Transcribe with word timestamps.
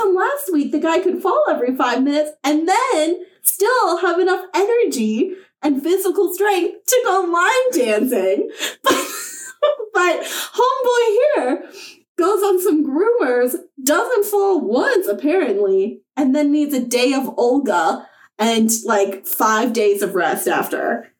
come 0.00 0.14
last 0.14 0.52
week, 0.52 0.72
the 0.72 0.78
guy 0.78 0.98
could 0.98 1.20
fall 1.20 1.44
every 1.48 1.76
five 1.76 2.02
minutes 2.02 2.30
and 2.42 2.66
then 2.66 3.20
still 3.42 3.98
have 3.98 4.18
enough 4.18 4.44
energy 4.54 5.32
and 5.62 5.82
physical 5.82 6.32
strength 6.32 6.86
to 6.86 7.00
go 7.04 7.20
line 7.32 7.84
dancing. 7.84 8.50
But, 9.62 9.76
but 9.92 10.20
homeboy 10.22 11.18
here 11.34 11.70
goes 12.16 12.42
on 12.42 12.62
some 12.62 12.82
groomers, 12.82 13.56
doesn't 13.84 14.24
fall 14.24 14.58
once 14.58 15.06
apparently, 15.06 16.00
and 16.16 16.34
then 16.34 16.50
needs 16.50 16.72
a 16.72 16.82
day 16.82 17.12
of 17.12 17.28
Olga 17.38 18.08
and 18.38 18.70
like 18.86 19.26
five 19.26 19.74
days 19.74 20.00
of 20.00 20.14
rest 20.14 20.48
after. 20.48 21.12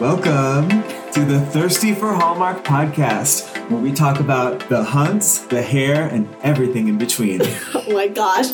Welcome 0.00 1.01
to 1.12 1.24
the 1.26 1.40
Thirsty 1.46 1.94
for 1.94 2.12
Hallmark 2.14 2.64
podcast, 2.64 3.54
where 3.70 3.80
we 3.80 3.92
talk 3.92 4.18
about 4.18 4.66
the 4.70 4.82
hunts, 4.82 5.40
the 5.40 5.60
hair, 5.62 6.08
and 6.08 6.26
everything 6.42 6.88
in 6.88 6.98
between. 6.98 7.40
Oh 7.84 7.94
my 7.94 8.08
gosh. 8.08 8.46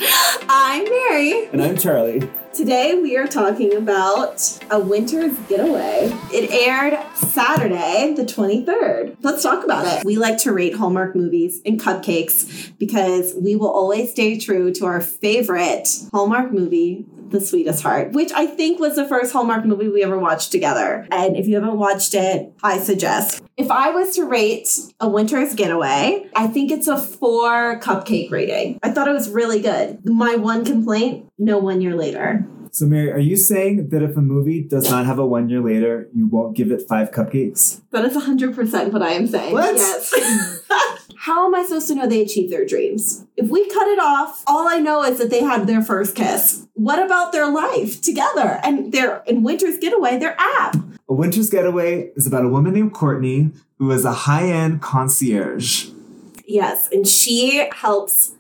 I'm 0.49 0.83
Mary. 0.85 1.47
and 1.53 1.63
I'm 1.63 1.77
Charlie. 1.77 2.29
Today 2.53 2.99
we 3.01 3.17
are 3.17 3.29
talking 3.29 3.77
about 3.77 4.59
A 4.71 4.81
Winter's 4.81 5.37
Getaway. 5.49 6.11
It 6.33 6.51
aired 6.51 6.99
Saturday, 7.15 8.15
the 8.17 8.25
23rd. 8.25 9.17
Let's 9.23 9.43
talk 9.45 9.65
about 9.65 9.87
it. 9.87 10.05
We 10.05 10.17
like 10.17 10.39
to 10.39 10.53
rate 10.53 10.75
Hallmark 10.75 11.15
movies 11.15 11.61
and 11.65 11.79
cupcakes 11.81 12.73
because 12.79 13.35
we 13.41 13.55
will 13.55 13.71
always 13.71 14.11
stay 14.11 14.39
true 14.41 14.73
to 14.75 14.87
our 14.87 15.01
favorite 15.01 15.87
Hallmark 16.11 16.51
movie, 16.53 17.07
The 17.31 17.41
Sweetest 17.41 17.83
Heart, 17.83 18.13
which 18.13 18.33
I 18.33 18.47
think 18.47 18.81
was 18.81 18.97
the 18.97 19.07
first 19.07 19.33
Hallmark 19.33 19.65
movie 19.65 19.89
we 19.89 20.03
ever 20.03 20.19
watched 20.19 20.53
together. 20.53 21.07
And 21.11 21.37
if 21.37 21.47
you 21.47 21.55
haven't 21.57 21.79
watched 21.79 22.15
it, 22.15 22.53
I 22.63 22.79
suggest. 22.79 23.43
If 23.57 23.71
I 23.71 23.91
was 23.91 24.15
to 24.17 24.25
rate 24.25 24.69
A 25.01 25.09
Winter's 25.09 25.55
Getaway, 25.55 26.29
I 26.35 26.47
think 26.47 26.71
it's 26.71 26.89
a 26.89 26.97
four 26.97 27.81
cupcake 27.81 28.31
rating. 28.31 28.79
I 28.83 28.91
thought 28.91 29.09
it 29.09 29.13
was 29.13 29.29
really 29.31 29.61
good. 29.61 30.05
My 30.09 30.37
one 30.37 30.65
complaint, 30.65 31.31
no 31.39 31.59
one 31.59 31.81
year 31.81 31.95
later. 31.95 32.47
So, 32.71 32.87
Mary, 32.87 33.11
are 33.11 33.19
you 33.19 33.37
saying 33.37 33.89
that 33.89 34.03
if 34.03 34.17
a 34.17 34.21
movie 34.21 34.63
does 34.63 34.91
not 34.91 35.07
have 35.07 35.19
a 35.19 35.27
one 35.27 35.49
year 35.49 35.61
later, 35.61 36.09
you 36.15 36.27
won't 36.27 36.57
give 36.57 36.71
it 36.71 36.83
five 36.89 37.11
cupcakes? 37.11 37.81
That 37.91 38.05
is 38.05 38.17
100% 38.17 38.93
what 38.93 39.03
I 39.03 39.11
am 39.11 39.27
saying. 39.27 39.53
What? 39.53 39.75
Yes. 39.75 40.65
How 41.29 41.45
am 41.45 41.55
I 41.55 41.63
supposed 41.63 41.89
to 41.89 41.95
know 41.95 42.07
they 42.07 42.23
achieved 42.23 42.51
their 42.51 42.65
dreams? 42.65 43.27
If 43.37 43.51
we 43.51 43.69
cut 43.69 43.87
it 43.87 43.99
off, 43.99 44.43
all 44.47 44.67
I 44.67 44.79
know 44.79 45.05
is 45.05 45.19
that 45.19 45.29
they 45.29 45.43
had 45.43 45.67
their 45.67 45.83
first 45.83 46.17
kiss. 46.17 46.67
What 46.73 47.05
about 47.05 47.33
their 47.33 47.53
life 47.53 48.01
together 48.01 48.59
and 48.63 48.93
their 48.93 49.23
in 49.27 49.43
Winter's 49.43 49.77
Getaway, 49.77 50.19
their 50.19 50.35
app? 50.39 50.77
A 51.07 51.13
Winter's 51.13 51.51
Getaway 51.51 52.13
is 52.17 52.27
about 52.27 52.47
a 52.47 52.49
woman 52.49 52.73
named 52.73 52.95
Courtney 52.95 53.51
who 53.77 53.91
is 53.91 54.07
a 54.07 54.13
high 54.13 54.49
end 54.49 54.81
concierge. 54.81 55.91
Yes, 56.47 56.89
and 56.91 57.07
she 57.07 57.69
helps 57.73 58.33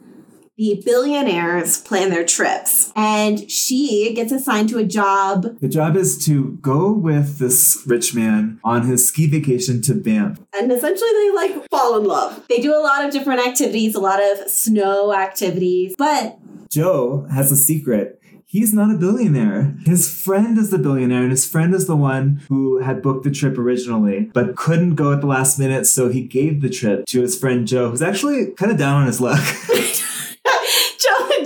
the 0.59 0.83
billionaires 0.85 1.79
plan 1.79 2.11
their 2.11 2.25
trips. 2.27 2.93
And 2.97 3.49
she 3.51 4.13
gets 4.15 4.33
assigned 4.33 4.69
to 4.71 4.79
a 4.79 4.85
job, 4.85 5.59
The 5.61 5.69
job 5.69 5.97
is 5.97 6.23
to 6.27 6.59
go 6.61 6.93
with 6.93 7.39
this 7.39 7.83
rich 7.87 8.15
man 8.15 8.61
on 8.65 8.83
his 8.87 9.07
ski 9.09 9.27
vacation 9.29 9.81
to 9.83 9.95
Banff. 9.95 10.41
and 10.53 10.71
essentially 10.73 11.11
they 11.13 11.31
like 11.33 11.71
fall 11.71 11.97
in 11.99 12.05
love. 12.05 12.45
They 12.49 12.59
do 12.59 12.75
a 12.75 12.83
lot 12.83 13.05
of 13.05 13.13
different 13.13 13.47
activities, 13.47 13.95
a 13.95 14.01
lot 14.01 14.21
of 14.23 14.51
snow 14.51 15.15
activities, 15.15 15.95
but 15.97 16.39
Joe 16.69 17.27
has 17.33 17.53
a 17.53 17.57
secret. 17.57 18.17
He's 18.51 18.73
not 18.73 18.91
a 18.91 18.97
billionaire. 18.99 19.77
His 19.85 20.11
friend 20.11 20.57
is 20.57 20.71
the 20.71 20.79
billionaire, 20.79 21.21
and 21.23 21.31
his 21.31 21.47
friend 21.47 21.75
is 21.75 21.87
the 21.87 21.95
one 21.97 22.41
who 22.49 22.79
had 22.79 23.03
booked 23.03 23.25
the 23.25 23.31
trip 23.31 23.59
originally, 23.59 24.31
but 24.33 24.57
couldn't 24.57 24.95
go 24.95 25.13
at 25.13 25.21
the 25.21 25.27
last 25.27 25.59
minute, 25.59 25.87
so 25.87 26.09
he 26.09 26.23
gave 26.23 26.63
the 26.63 26.71
trip 26.71 27.05
to 27.09 27.21
his 27.21 27.39
friend 27.39 27.67
Joe, 27.69 27.91
who's 27.91 28.01
actually 28.01 28.53
kind 28.53 28.73
of 28.73 28.79
down 28.79 29.03
on 29.03 29.07
his 29.07 29.21
luck. 29.21 29.39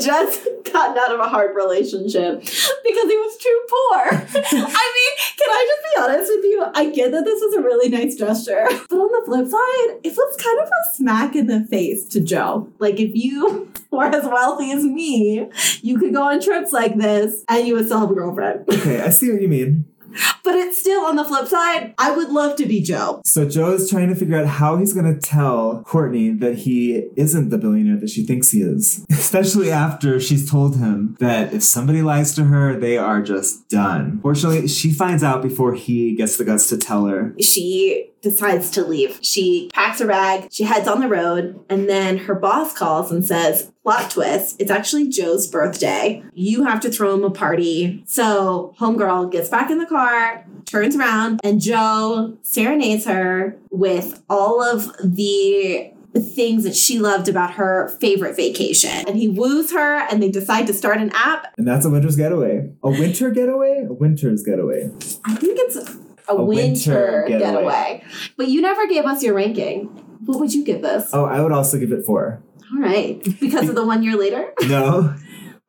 Just 0.04 0.48
gotten 0.72 0.98
out 0.98 1.12
of 1.12 1.20
a 1.20 1.28
hard 1.28 1.54
relationship 1.54 2.40
because 2.40 3.08
he 3.08 3.16
was 3.16 3.36
too 3.36 3.62
poor. 3.68 4.02
I 4.10 4.92
mean, 4.96 5.12
can 5.36 5.48
I 5.50 5.66
just 5.68 5.82
be 5.82 6.02
honest 6.02 6.32
with 6.34 6.44
you? 6.44 6.64
I 6.74 6.90
get 6.90 7.12
that 7.12 7.24
this 7.24 7.42
is 7.42 7.54
a 7.54 7.60
really 7.62 7.88
nice 7.88 8.16
gesture, 8.16 8.66
but 8.88 8.96
on 8.96 9.12
the 9.12 9.22
flip 9.26 9.46
side, 9.46 10.00
it 10.04 10.16
was 10.16 10.36
kind 10.36 10.60
of 10.60 10.68
a 10.68 10.96
smack 10.96 11.36
in 11.36 11.46
the 11.46 11.64
face 11.66 12.06
to 12.08 12.20
Joe. 12.20 12.68
Like, 12.78 12.98
if 12.98 13.14
you 13.14 13.70
were 13.90 14.04
as 14.04 14.24
wealthy 14.24 14.72
as 14.72 14.84
me, 14.84 15.48
you 15.82 15.98
could 15.98 16.12
go 16.12 16.22
on 16.22 16.40
trips 16.40 16.72
like 16.72 16.96
this 16.96 17.44
and 17.48 17.66
you 17.66 17.74
would 17.74 17.86
still 17.86 18.00
have 18.00 18.10
a 18.10 18.14
girlfriend. 18.14 18.64
okay, 18.68 19.00
I 19.00 19.10
see 19.10 19.30
what 19.30 19.42
you 19.42 19.48
mean. 19.48 19.84
But 20.44 20.54
it's 20.56 20.78
still 20.78 21.02
on 21.04 21.16
the 21.16 21.24
flip 21.24 21.46
side, 21.46 21.94
I 21.98 22.10
would 22.16 22.30
love 22.30 22.56
to 22.56 22.66
be 22.66 22.82
Joe. 22.82 23.22
So 23.24 23.48
Joe 23.48 23.72
is 23.72 23.88
trying 23.90 24.08
to 24.08 24.14
figure 24.14 24.36
out 24.36 24.46
how 24.46 24.76
he's 24.76 24.92
going 24.92 25.12
to 25.12 25.20
tell 25.20 25.82
Courtney 25.86 26.30
that 26.30 26.58
he 26.58 27.08
isn't 27.16 27.50
the 27.50 27.58
billionaire 27.58 27.96
that 27.98 28.10
she 28.10 28.24
thinks 28.24 28.50
he 28.50 28.62
is. 28.62 29.04
Especially 29.10 29.70
after 29.70 30.18
she's 30.20 30.50
told 30.50 30.76
him 30.76 31.16
that 31.20 31.52
if 31.52 31.62
somebody 31.62 32.02
lies 32.02 32.34
to 32.34 32.44
her, 32.44 32.78
they 32.78 32.98
are 32.98 33.22
just 33.22 33.68
done. 33.68 34.20
Fortunately, 34.22 34.66
she 34.68 34.92
finds 34.92 35.22
out 35.22 35.42
before 35.42 35.74
he 35.74 36.14
gets 36.14 36.36
the 36.36 36.44
guts 36.44 36.68
to 36.68 36.76
tell 36.78 37.06
her. 37.06 37.34
she 37.40 38.11
decides 38.22 38.70
to 38.70 38.84
leave. 38.84 39.18
She 39.20 39.68
packs 39.74 40.00
a 40.00 40.06
bag, 40.06 40.48
she 40.50 40.64
heads 40.64 40.88
on 40.88 41.00
the 41.00 41.08
road, 41.08 41.62
and 41.68 41.88
then 41.88 42.18
her 42.18 42.34
boss 42.34 42.72
calls 42.72 43.10
and 43.12 43.24
says, 43.24 43.70
Plot 43.82 44.12
twist, 44.12 44.60
it's 44.60 44.70
actually 44.70 45.08
Joe's 45.08 45.48
birthday. 45.48 46.22
You 46.34 46.64
have 46.64 46.80
to 46.80 46.90
throw 46.90 47.14
him 47.14 47.24
a 47.24 47.30
party. 47.30 48.04
So, 48.06 48.74
Homegirl 48.78 49.32
gets 49.32 49.48
back 49.48 49.70
in 49.70 49.78
the 49.78 49.86
car, 49.86 50.46
turns 50.66 50.94
around, 50.94 51.40
and 51.42 51.60
Joe 51.60 52.38
serenades 52.42 53.06
her 53.06 53.58
with 53.70 54.22
all 54.30 54.62
of 54.62 54.92
the 55.02 55.92
things 56.20 56.64
that 56.64 56.76
she 56.76 56.98
loved 56.98 57.28
about 57.28 57.54
her 57.54 57.88
favorite 58.00 58.36
vacation. 58.36 59.04
And 59.08 59.16
he 59.16 59.28
woos 59.28 59.72
her, 59.72 60.06
and 60.10 60.22
they 60.22 60.30
decide 60.30 60.66
to 60.68 60.74
start 60.74 60.98
an 60.98 61.10
app. 61.14 61.52
And 61.56 61.66
that's 61.66 61.84
a 61.84 61.90
winter's 61.90 62.16
getaway. 62.16 62.70
A 62.82 62.90
winter 62.90 63.30
getaway? 63.30 63.84
A 63.88 63.92
winter's 63.92 64.42
getaway. 64.42 64.90
I 65.24 65.34
think 65.36 65.58
it's 65.60 65.96
a, 66.28 66.32
A 66.34 66.44
winter, 66.44 67.24
winter 67.24 67.24
getaway. 67.28 67.38
getaway. 67.52 68.04
But 68.36 68.48
you 68.48 68.60
never 68.60 68.86
gave 68.86 69.04
us 69.04 69.22
your 69.22 69.34
ranking. 69.34 69.84
What 70.24 70.38
would 70.40 70.52
you 70.54 70.64
give 70.64 70.82
this? 70.82 71.10
Oh, 71.12 71.24
I 71.24 71.40
would 71.40 71.52
also 71.52 71.78
give 71.78 71.92
it 71.92 72.04
four. 72.06 72.42
All 72.72 72.78
right. 72.80 73.22
Because 73.40 73.68
of 73.68 73.74
the 73.74 73.84
one 73.84 74.02
year 74.02 74.16
later? 74.16 74.52
No. 74.68 75.14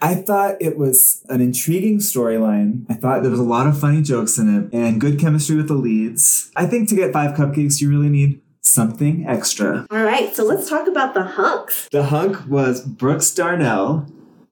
I 0.00 0.14
thought 0.14 0.56
it 0.60 0.76
was 0.78 1.24
an 1.28 1.40
intriguing 1.40 1.98
storyline. 1.98 2.84
I 2.88 2.94
thought 2.94 3.22
there 3.22 3.30
was 3.30 3.40
a 3.40 3.44
lot 3.44 3.66
of 3.66 3.78
funny 3.80 4.02
jokes 4.02 4.38
in 4.38 4.48
it 4.54 4.74
and 4.76 5.00
good 5.00 5.18
chemistry 5.18 5.56
with 5.56 5.68
the 5.68 5.74
leads. 5.74 6.50
I 6.54 6.66
think 6.66 6.88
to 6.90 6.94
get 6.96 7.12
five 7.12 7.36
cupcakes, 7.36 7.80
you 7.80 7.88
really 7.90 8.08
need 8.10 8.40
something 8.60 9.26
extra. 9.26 9.86
All 9.90 10.02
right. 10.04 10.34
So 10.36 10.44
let's 10.44 10.68
talk 10.68 10.86
about 10.86 11.14
the 11.14 11.24
hunks. 11.24 11.88
The 11.90 12.04
hunk 12.04 12.46
was 12.48 12.82
Brooks 12.82 13.32
Darnell, 13.34 14.06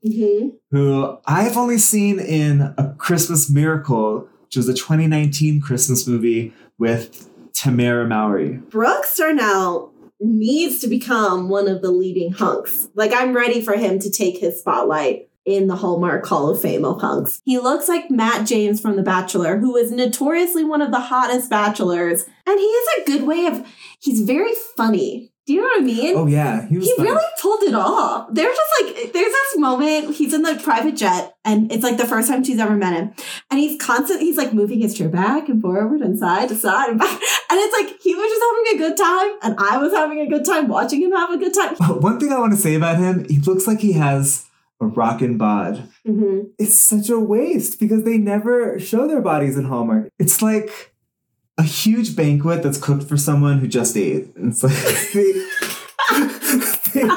Mm-hmm. 0.06 0.48
who 0.70 1.18
I've 1.26 1.56
only 1.56 1.78
seen 1.78 2.20
in 2.20 2.60
A 2.78 2.94
Christmas 2.96 3.50
Miracle, 3.50 4.28
which 4.56 4.64
was 4.64 4.68
a 4.70 4.74
2019 4.74 5.60
Christmas 5.60 6.06
movie 6.06 6.50
with 6.78 7.28
Tamera 7.52 8.08
Mowry. 8.08 8.52
Brooks 8.70 9.14
Darnell 9.18 9.92
needs 10.18 10.80
to 10.80 10.88
become 10.88 11.50
one 11.50 11.68
of 11.68 11.82
the 11.82 11.90
leading 11.90 12.32
hunks. 12.32 12.88
Like, 12.94 13.12
I'm 13.12 13.36
ready 13.36 13.60
for 13.60 13.74
him 13.74 13.98
to 13.98 14.10
take 14.10 14.38
his 14.38 14.58
spotlight 14.58 15.28
in 15.44 15.66
the 15.66 15.76
Hallmark 15.76 16.26
Hall 16.26 16.48
of 16.48 16.58
Fame 16.58 16.86
of 16.86 17.02
hunks. 17.02 17.42
He 17.44 17.58
looks 17.58 17.86
like 17.86 18.10
Matt 18.10 18.46
James 18.46 18.80
from 18.80 18.96
The 18.96 19.02
Bachelor, 19.02 19.58
who 19.58 19.76
is 19.76 19.92
notoriously 19.92 20.64
one 20.64 20.80
of 20.80 20.90
the 20.90 21.00
hottest 21.00 21.50
bachelors. 21.50 22.24
And 22.46 22.58
he 22.58 22.72
has 22.72 23.02
a 23.02 23.10
good 23.10 23.26
way 23.26 23.44
of, 23.44 23.66
he's 24.00 24.22
very 24.22 24.54
funny. 24.74 25.32
Do 25.46 25.52
you 25.52 25.60
know 25.60 25.68
what 25.68 25.80
I 25.80 25.84
mean? 25.84 26.16
Oh, 26.16 26.26
yeah. 26.26 26.66
He 26.66 26.76
was 26.76 26.86
He 26.86 26.94
really 27.00 27.24
pulled 27.40 27.62
it 27.62 27.74
off. 27.74 28.28
There's 28.32 28.56
just 28.56 28.70
like 28.96 29.12
there's 29.12 29.32
this 29.32 29.58
moment 29.58 30.16
he's 30.16 30.34
in 30.34 30.42
the 30.42 30.60
private 30.62 30.96
jet 30.96 31.36
and 31.44 31.70
it's 31.70 31.84
like 31.84 31.98
the 31.98 32.04
first 32.06 32.28
time 32.28 32.42
she's 32.42 32.58
ever 32.58 32.74
met 32.74 32.94
him, 32.94 33.12
and 33.50 33.60
he's 33.60 33.80
constant. 33.80 34.20
He's 34.20 34.36
like 34.36 34.52
moving 34.52 34.80
his 34.80 34.96
chair 34.98 35.08
back 35.08 35.48
and 35.48 35.62
forward 35.62 36.00
and 36.00 36.18
side 36.18 36.48
to 36.48 36.56
side 36.56 36.90
and 36.90 36.98
back, 36.98 37.10
and 37.50 37.60
it's 37.60 37.72
like 37.80 38.00
he 38.02 38.14
was 38.14 38.28
just 38.28 38.42
having 38.42 38.74
a 38.74 38.88
good 38.88 38.96
time, 38.96 39.38
and 39.42 39.54
I 39.60 39.78
was 39.78 39.92
having 39.92 40.18
a 40.20 40.26
good 40.28 40.44
time 40.44 40.66
watching 40.66 41.00
him 41.02 41.12
have 41.12 41.30
a 41.30 41.38
good 41.38 41.54
time. 41.54 41.76
One 42.00 42.18
thing 42.18 42.32
I 42.32 42.38
want 42.40 42.52
to 42.52 42.58
say 42.58 42.74
about 42.74 42.98
him, 42.98 43.24
he 43.28 43.38
looks 43.38 43.68
like 43.68 43.78
he 43.80 43.92
has 43.92 44.46
a 44.80 44.86
rockin' 44.86 45.38
bod. 45.38 45.88
Mhm. 46.06 46.50
It's 46.58 46.76
such 46.78 47.08
a 47.08 47.18
waste 47.20 47.78
because 47.78 48.02
they 48.02 48.18
never 48.18 48.78
show 48.80 49.06
their 49.06 49.22
bodies 49.22 49.56
in 49.56 49.64
Hallmark. 49.66 50.08
It's 50.18 50.42
like 50.42 50.92
a 51.58 51.62
huge 51.62 52.14
banquet 52.16 52.62
that's 52.62 52.78
cooked 52.78 53.04
for 53.08 53.16
someone 53.16 53.58
who 53.58 53.66
just 53.68 53.96
ate. 53.96 54.28
It's 54.36 54.62
like 54.62 54.72
they- 55.12 55.44
they- 56.92 57.08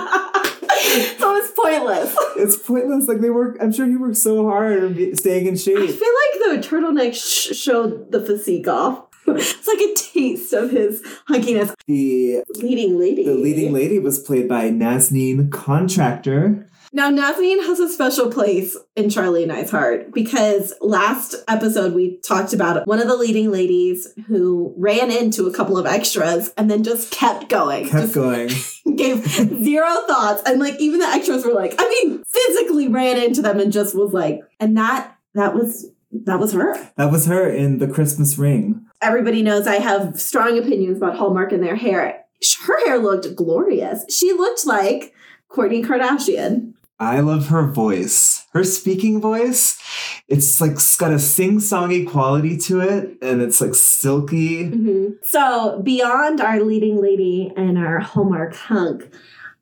so 1.17 1.35
it's 1.35 1.51
pointless. 1.51 2.15
it's 2.37 2.55
pointless. 2.57 3.07
Like 3.07 3.19
they 3.21 3.29
work. 3.29 3.57
I'm 3.61 3.71
sure 3.71 3.85
he 3.87 3.95
worked 3.95 4.17
so 4.17 4.45
hard 4.47 4.97
staying 5.17 5.45
in 5.47 5.55
shape. 5.57 5.77
I 5.77 5.87
feel 5.87 5.91
like 5.91 6.61
the 6.61 6.67
turtleneck 6.67 7.13
sh- 7.13 7.55
showed 7.55 8.11
the 8.11 8.21
physique 8.25 8.67
off. 8.67 9.03
It's 9.27 9.67
like 9.67 9.79
a 9.79 9.93
taste 9.93 10.53
of 10.53 10.71
his 10.71 11.03
hunkiness. 11.29 11.75
The 11.85 12.41
Leading 12.61 12.97
lady. 12.97 13.23
the 13.25 13.35
leading 13.35 13.71
lady 13.73 13.99
was 13.99 14.17
played 14.17 14.47
by 14.49 14.71
Nazneen 14.71 15.51
Contractor, 15.51 16.67
Now, 16.91 17.11
Nazneen 17.11 17.65
has 17.65 17.79
a 17.79 17.89
special 17.89 18.31
place 18.31 18.75
in 18.95 19.09
Charlie 19.09 19.43
and 19.43 19.51
I's 19.51 19.69
heart 19.69 20.13
because 20.13 20.73
last 20.81 21.35
episode 21.47 21.93
we 21.93 22.19
talked 22.21 22.53
about 22.53 22.87
one 22.87 22.99
of 22.99 23.07
the 23.07 23.15
leading 23.15 23.51
ladies 23.51 24.07
who 24.27 24.73
ran 24.77 25.11
into 25.11 25.47
a 25.47 25.53
couple 25.53 25.77
of 25.77 25.85
extras 25.85 26.51
and 26.57 26.69
then 26.69 26.83
just 26.83 27.11
kept 27.11 27.47
going. 27.49 27.87
Kept 27.89 28.13
going. 28.13 28.49
gave 28.95 29.25
zero 29.27 29.89
thoughts. 30.07 30.41
And 30.45 30.59
like 30.59 30.79
even 30.79 30.99
the 30.99 31.07
extras 31.07 31.45
were 31.45 31.53
like, 31.53 31.75
I 31.77 31.87
mean, 31.87 32.23
physically 32.23 32.87
ran 32.87 33.17
into 33.17 33.41
them 33.41 33.59
and 33.59 33.71
just 33.71 33.95
was 33.95 34.13
like, 34.13 34.41
and 34.59 34.77
that 34.77 35.15
that 35.35 35.53
was 35.53 35.91
that 36.11 36.39
was 36.39 36.53
her. 36.53 36.75
That 36.97 37.11
was 37.11 37.27
her 37.27 37.49
in 37.49 37.77
the 37.77 37.87
Christmas 37.87 38.37
ring. 38.37 38.85
Everybody 39.01 39.43
knows 39.43 39.67
I 39.67 39.75
have 39.75 40.19
strong 40.19 40.57
opinions 40.57 40.97
about 40.97 41.17
Hallmark 41.17 41.51
and 41.51 41.63
their 41.63 41.75
hair. 41.75 42.25
Her 42.65 42.85
hair 42.85 42.97
looked 42.97 43.35
glorious. 43.35 44.05
She 44.09 44.33
looked 44.33 44.65
like 44.65 45.13
Kourtney 45.49 45.85
Kardashian. 45.85 46.68
I 46.99 47.21
love 47.21 47.47
her 47.47 47.65
voice. 47.65 48.45
Her 48.51 48.63
speaking 48.63 49.21
voice, 49.21 49.81
it's 50.27 50.59
like 50.59 50.71
it's 50.71 50.97
got 50.97 51.13
a 51.13 51.19
sing-songy 51.19 52.05
quality 52.05 52.57
to 52.57 52.81
it, 52.81 53.17
and 53.21 53.41
it's 53.41 53.61
like 53.61 53.73
silky. 53.73 54.65
Mm-hmm. 54.65 55.13
So, 55.23 55.81
beyond 55.81 56.41
our 56.41 56.61
leading 56.61 57.01
lady 57.01 57.53
and 57.55 57.77
our 57.77 57.99
Hallmark 57.99 58.55
hunk, 58.55 59.09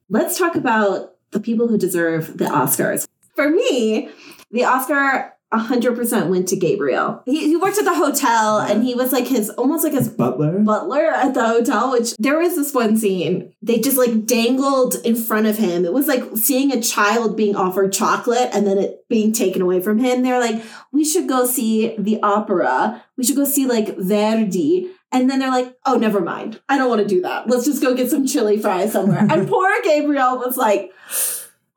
let's 0.10 0.40
talk 0.40 0.56
about 0.56 1.16
the 1.32 1.40
people 1.40 1.68
who 1.68 1.78
deserve 1.78 2.38
the 2.38 2.46
Oscars. 2.46 3.08
For 3.36 3.50
me, 3.50 4.10
the 4.50 4.64
Oscar 4.64 5.37
100% 5.54 6.28
went 6.30 6.48
to 6.50 6.58
Gabriel. 6.58 7.22
He, 7.26 7.48
he 7.48 7.56
worked 7.56 7.78
at 7.78 7.86
the 7.86 7.96
hotel 7.96 8.60
and 8.60 8.84
he 8.84 8.94
was 8.96 9.14
like 9.14 9.28
his 9.28 9.50
almost 9.52 9.84
like 9.84 9.94
his 9.94 10.10
Butler. 10.10 10.60
butler 10.60 11.06
at 11.06 11.34
the 11.34 11.48
hotel, 11.48 11.92
which 11.92 12.16
there 12.18 12.38
was 12.38 12.56
this 12.56 12.74
one 12.74 12.98
scene. 12.98 13.54
They 13.62 13.80
just 13.80 13.98
like 13.98 14.26
dangled 14.26 14.96
in 15.06 15.16
front 15.16 15.48
of 15.48 15.58
him. 15.58 15.86
It 15.86 15.94
was 15.94 16.08
like 16.08 16.24
seeing 16.36 16.72
a 16.74 16.82
child 16.82 17.38
being 17.38 17.56
offered 17.56 17.94
chocolate 17.94 18.50
and 18.54 18.68
then 18.68 18.78
it 18.78 19.08
being 19.08 19.32
taken 19.32 19.62
away 19.62 19.80
from 19.80 20.00
him. 20.00 20.22
They're 20.22 20.40
like, 20.40 20.62
we 20.92 21.06
should 21.06 21.30
go 21.30 21.46
see 21.46 21.96
the 21.98 22.22
opera. 22.22 23.04
We 23.16 23.24
should 23.24 23.38
go 23.38 23.46
see 23.46 23.66
like 23.66 23.98
Verdi. 23.98 24.92
And 25.14 25.30
then 25.30 25.40
they're 25.40 25.50
like, 25.50 25.74
oh, 25.86 25.96
never 25.98 26.20
mind. 26.20 26.60
I 26.68 26.78
don't 26.78 26.90
want 26.90 27.02
to 27.02 27.08
do 27.08 27.22
that. 27.22 27.48
Let's 27.48 27.64
just 27.64 27.82
go 27.82 27.96
get 27.96 28.10
some 28.10 28.28
chili 28.28 28.60
fries 28.60 28.92
somewhere. 28.92 29.26
and 29.30 29.48
poor 29.50 29.70
Gabriel 29.84 30.38
was 30.38 30.58
like, 30.58 30.92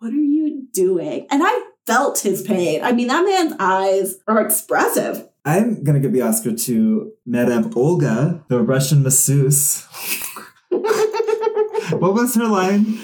what 0.00 0.10
are 0.12 0.16
you 0.16 0.66
doing? 0.72 1.28
And 1.30 1.42
I 1.44 1.69
felt 1.86 2.20
his 2.20 2.42
mm-hmm. 2.42 2.52
pain. 2.52 2.84
I 2.84 2.92
mean, 2.92 3.08
that 3.08 3.24
man's 3.24 3.54
eyes 3.58 4.18
are 4.26 4.40
expressive. 4.40 5.28
I'm 5.44 5.82
gonna 5.82 6.00
give 6.00 6.12
the 6.12 6.22
Oscar 6.22 6.52
to 6.52 7.12
Madame 7.24 7.72
Olga, 7.74 8.44
the 8.48 8.60
Russian 8.60 9.02
masseuse. 9.02 9.86
what 10.68 12.14
was 12.14 12.34
her 12.34 12.46
line? 12.46 12.98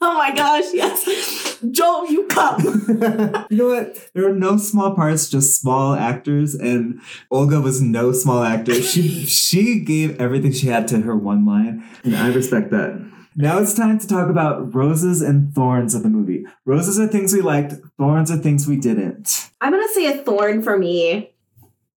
Oh 0.00 0.14
my 0.14 0.34
gosh, 0.34 0.72
yes. 0.72 1.58
Joe, 1.70 2.04
you 2.04 2.26
come. 2.26 2.60
you 3.50 3.56
know 3.56 3.68
what? 3.68 4.10
There 4.14 4.28
are 4.28 4.34
no 4.34 4.56
small 4.56 4.94
parts, 4.94 5.28
just 5.28 5.60
small 5.60 5.94
actors, 5.94 6.54
and 6.54 7.00
Olga 7.30 7.60
was 7.60 7.80
no 7.80 8.12
small 8.12 8.42
actor. 8.42 8.74
She 8.74 9.24
she 9.26 9.80
gave 9.80 10.20
everything 10.20 10.52
she 10.52 10.68
had 10.68 10.86
to 10.88 11.00
her 11.00 11.16
one 11.16 11.46
line, 11.46 11.84
and 12.04 12.16
I 12.16 12.32
respect 12.32 12.70
that. 12.70 13.15
Now 13.38 13.58
it's 13.58 13.74
time 13.74 13.98
to 13.98 14.08
talk 14.08 14.30
about 14.30 14.74
roses 14.74 15.20
and 15.20 15.54
thorns 15.54 15.94
of 15.94 16.02
the 16.02 16.08
movie. 16.08 16.46
Roses 16.64 16.98
are 16.98 17.06
things 17.06 17.34
we 17.34 17.42
liked, 17.42 17.74
thorns 17.98 18.30
are 18.30 18.38
things 18.38 18.66
we 18.66 18.78
didn't. 18.78 19.50
I'm 19.60 19.72
gonna 19.72 19.86
say 19.92 20.06
a 20.06 20.22
thorn 20.22 20.62
for 20.62 20.78
me 20.78 21.34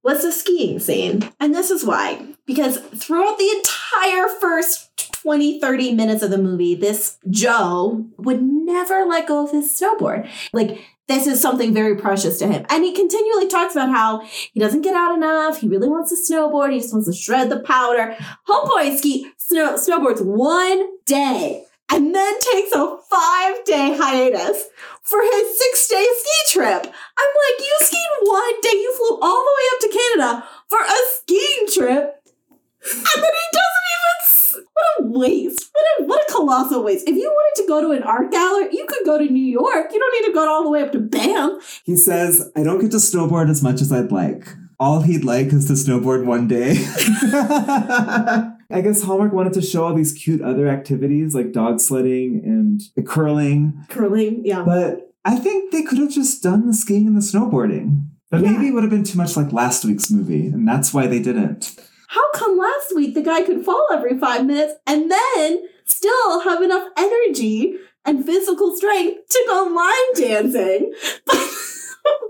was 0.04 0.24
the 0.24 0.34
skiing 0.34 0.80
scene. 0.80 1.30
And 1.40 1.56
this 1.56 1.72
is 1.72 1.86
why. 1.86 2.26
Because 2.46 2.78
throughout 2.78 3.38
the 3.38 3.50
entire 3.50 4.28
first 4.28 4.90
20, 5.22 5.62
30 5.62 5.94
minutes 5.94 6.24
of 6.24 6.32
the 6.32 6.38
movie, 6.38 6.76
this 6.76 7.18
Joe 7.30 8.06
would 8.18 8.42
never 8.42 9.06
let 9.06 9.28
go 9.28 9.46
of 9.46 9.52
his 9.52 9.72
snowboard. 9.72 10.30
Like, 10.52 10.80
this 11.10 11.28
is 11.28 11.42
something 11.42 11.74
very 11.74 11.98
precious 11.98 12.38
to 12.40 12.48
him. 12.48 12.66
And 12.70 12.84
he 12.84 12.94
continually 12.94 13.48
talks 13.48 13.76
about 13.76 13.90
how 13.90 14.22
he 14.22 14.60
doesn't 14.60 14.82
get 14.82 14.96
out 14.96 15.16
enough. 15.16 15.60
He 15.60 15.68
really 15.68 15.90
wants 15.90 16.12
to 16.12 16.34
snowboard. 16.34 16.72
He 16.72 16.80
just 16.80 16.94
wants 16.94 17.08
to 17.08 17.14
shred 17.14 17.50
the 17.50 17.60
powder. 17.60 18.16
Homeboy 18.48 18.98
ski 18.98 19.32
snow, 19.38 19.76
snowboards 19.76 20.24
one 20.24 20.98
day 21.06 21.66
and 21.92 22.14
then 22.14 22.34
takes 22.40 22.72
a 22.74 22.98
five 23.10 23.66
day 23.66 23.98
hiatus 23.98 24.66
for 25.02 25.22
his 25.22 25.58
six 25.58 25.88
day 25.88 26.06
ski 26.18 26.60
trip. 26.60 26.86
I'm 26.86 27.32
like, 27.42 27.60
you 27.60 27.76
skied 27.80 28.00
one 28.22 28.62
day, 28.62 28.74
you 28.74 28.96
flew 28.96 29.20
all 29.20 29.44
the 29.44 29.56
way 29.58 29.66
up 29.74 29.80
to 29.82 29.98
Canada 29.98 30.48
for 30.68 30.80
a 30.80 30.98
skiing 31.18 31.68
trip, 31.74 32.24
and 32.86 33.24
then 33.24 33.34
he 33.34 33.48
doesn't 33.52 33.79
What 34.80 35.06
a 35.06 35.20
waste! 35.20 35.70
What 35.74 35.86
a 36.00 36.04
what 36.06 36.30
a 36.30 36.32
colossal 36.32 36.84
waste! 36.84 37.08
If 37.08 37.16
you 37.16 37.30
wanted 37.30 37.62
to 37.64 37.68
go 37.68 37.82
to 37.82 37.92
an 37.92 38.04
art 38.04 38.32
gallery, 38.32 38.70
you 38.72 38.86
could 38.88 39.06
go 39.06 39.18
to 39.18 39.26
New 39.26 39.44
York. 39.44 39.88
You 39.92 40.00
don't 40.00 40.22
need 40.22 40.28
to 40.28 40.34
go 40.34 40.50
all 40.50 40.64
the 40.64 40.70
way 40.70 40.82
up 40.84 40.92
to 40.94 41.00
Banff. 41.00 41.82
He 41.84 41.96
says, 41.96 42.50
I 42.56 42.64
don't 42.64 42.80
get 42.80 42.92
to 42.92 42.98
snowboard 42.98 43.50
as 43.50 43.62
much 43.64 43.82
as 43.82 43.92
I'd 43.92 44.12
like. 44.12 44.48
All 44.80 45.02
he'd 45.02 45.26
like 45.26 45.48
is 45.48 45.66
to 45.68 45.74
snowboard 45.74 46.26
one 46.26 46.48
day. 46.48 46.76
I 48.72 48.82
guess 48.82 49.02
Hallmark 49.04 49.34
wanted 49.34 49.54
to 49.54 49.62
show 49.62 49.84
all 49.86 49.94
these 49.96 50.14
cute 50.14 50.42
other 50.42 50.68
activities 50.68 51.34
like 51.36 51.52
dog 51.52 51.80
sledding 51.80 52.42
and 52.46 52.82
curling, 53.08 53.84
Curling, 53.90 54.44
yeah. 54.46 54.62
but 54.64 55.12
I 55.26 55.36
think 55.38 55.72
they 55.72 55.82
could 55.84 55.98
have 55.98 56.12
just 56.12 56.42
done 56.44 56.68
the 56.68 56.74
skiing 56.74 57.08
and 57.08 57.16
the 57.18 57.22
snowboarding. 57.22 58.06
But 58.32 58.42
Yeah. 58.42 58.52
maybe 58.52 58.68
it 58.68 58.74
would 58.74 58.84
have 58.84 58.92
been 58.92 59.04
too 59.04 59.18
much 59.18 59.36
like 59.36 59.52
last 59.52 59.84
week's 59.86 60.12
movie, 60.12 60.48
and 60.48 60.68
that's 60.68 60.94
why 60.94 61.08
they 61.08 61.20
didn't. 61.20 61.76
How 62.10 62.32
come 62.34 62.58
last 62.58 62.96
week 62.96 63.14
the 63.14 63.22
guy 63.22 63.44
could 63.44 63.64
fall 63.64 63.86
every 63.92 64.18
five 64.18 64.44
minutes 64.44 64.74
and 64.88 65.12
then 65.12 65.60
still 65.86 66.40
have 66.42 66.62
enough 66.64 66.88
energy 66.98 67.76
and 68.04 68.26
physical 68.26 68.76
strength 68.76 69.30
to 69.30 69.44
go 69.48 69.64
line 69.66 70.14
dancing? 70.16 70.94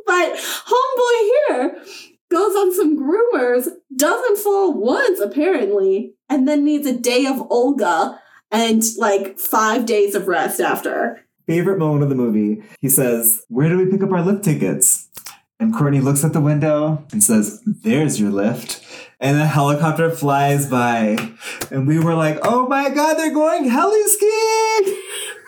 But, 0.05 0.33
homeboy 0.35 1.29
here 1.47 1.83
goes 2.31 2.55
on 2.55 2.73
some 2.73 2.97
groomers, 2.97 3.67
doesn't 3.95 4.39
fall 4.39 4.73
once 4.73 5.19
apparently, 5.19 6.15
and 6.27 6.47
then 6.47 6.65
needs 6.65 6.87
a 6.87 6.97
day 6.97 7.27
of 7.27 7.45
Olga 7.51 8.19
and 8.51 8.83
like 8.97 9.37
five 9.37 9.85
days 9.85 10.15
of 10.15 10.27
rest 10.27 10.59
after. 10.59 11.23
Favorite 11.45 11.77
moment 11.77 12.03
of 12.03 12.09
the 12.09 12.15
movie, 12.15 12.63
he 12.81 12.89
says, 12.89 13.43
Where 13.49 13.69
do 13.69 13.77
we 13.77 13.85
pick 13.85 14.01
up 14.01 14.11
our 14.11 14.23
lift 14.23 14.43
tickets? 14.43 15.09
And 15.59 15.73
Courtney 15.73 16.01
looks 16.01 16.23
at 16.23 16.33
the 16.33 16.41
window 16.41 17.05
and 17.11 17.23
says, 17.23 17.61
There's 17.65 18.19
your 18.19 18.31
lift. 18.31 18.83
And 19.21 19.37
a 19.39 19.45
helicopter 19.45 20.09
flies 20.11 20.69
by. 20.69 21.17
And 21.71 21.87
we 21.87 21.99
were 21.99 22.13
like, 22.15 22.39
Oh 22.43 22.67
my 22.67 22.89
god, 22.89 23.15
they're 23.15 23.33
going 23.33 23.65
heli 23.69 24.01
skiing! 24.07 25.01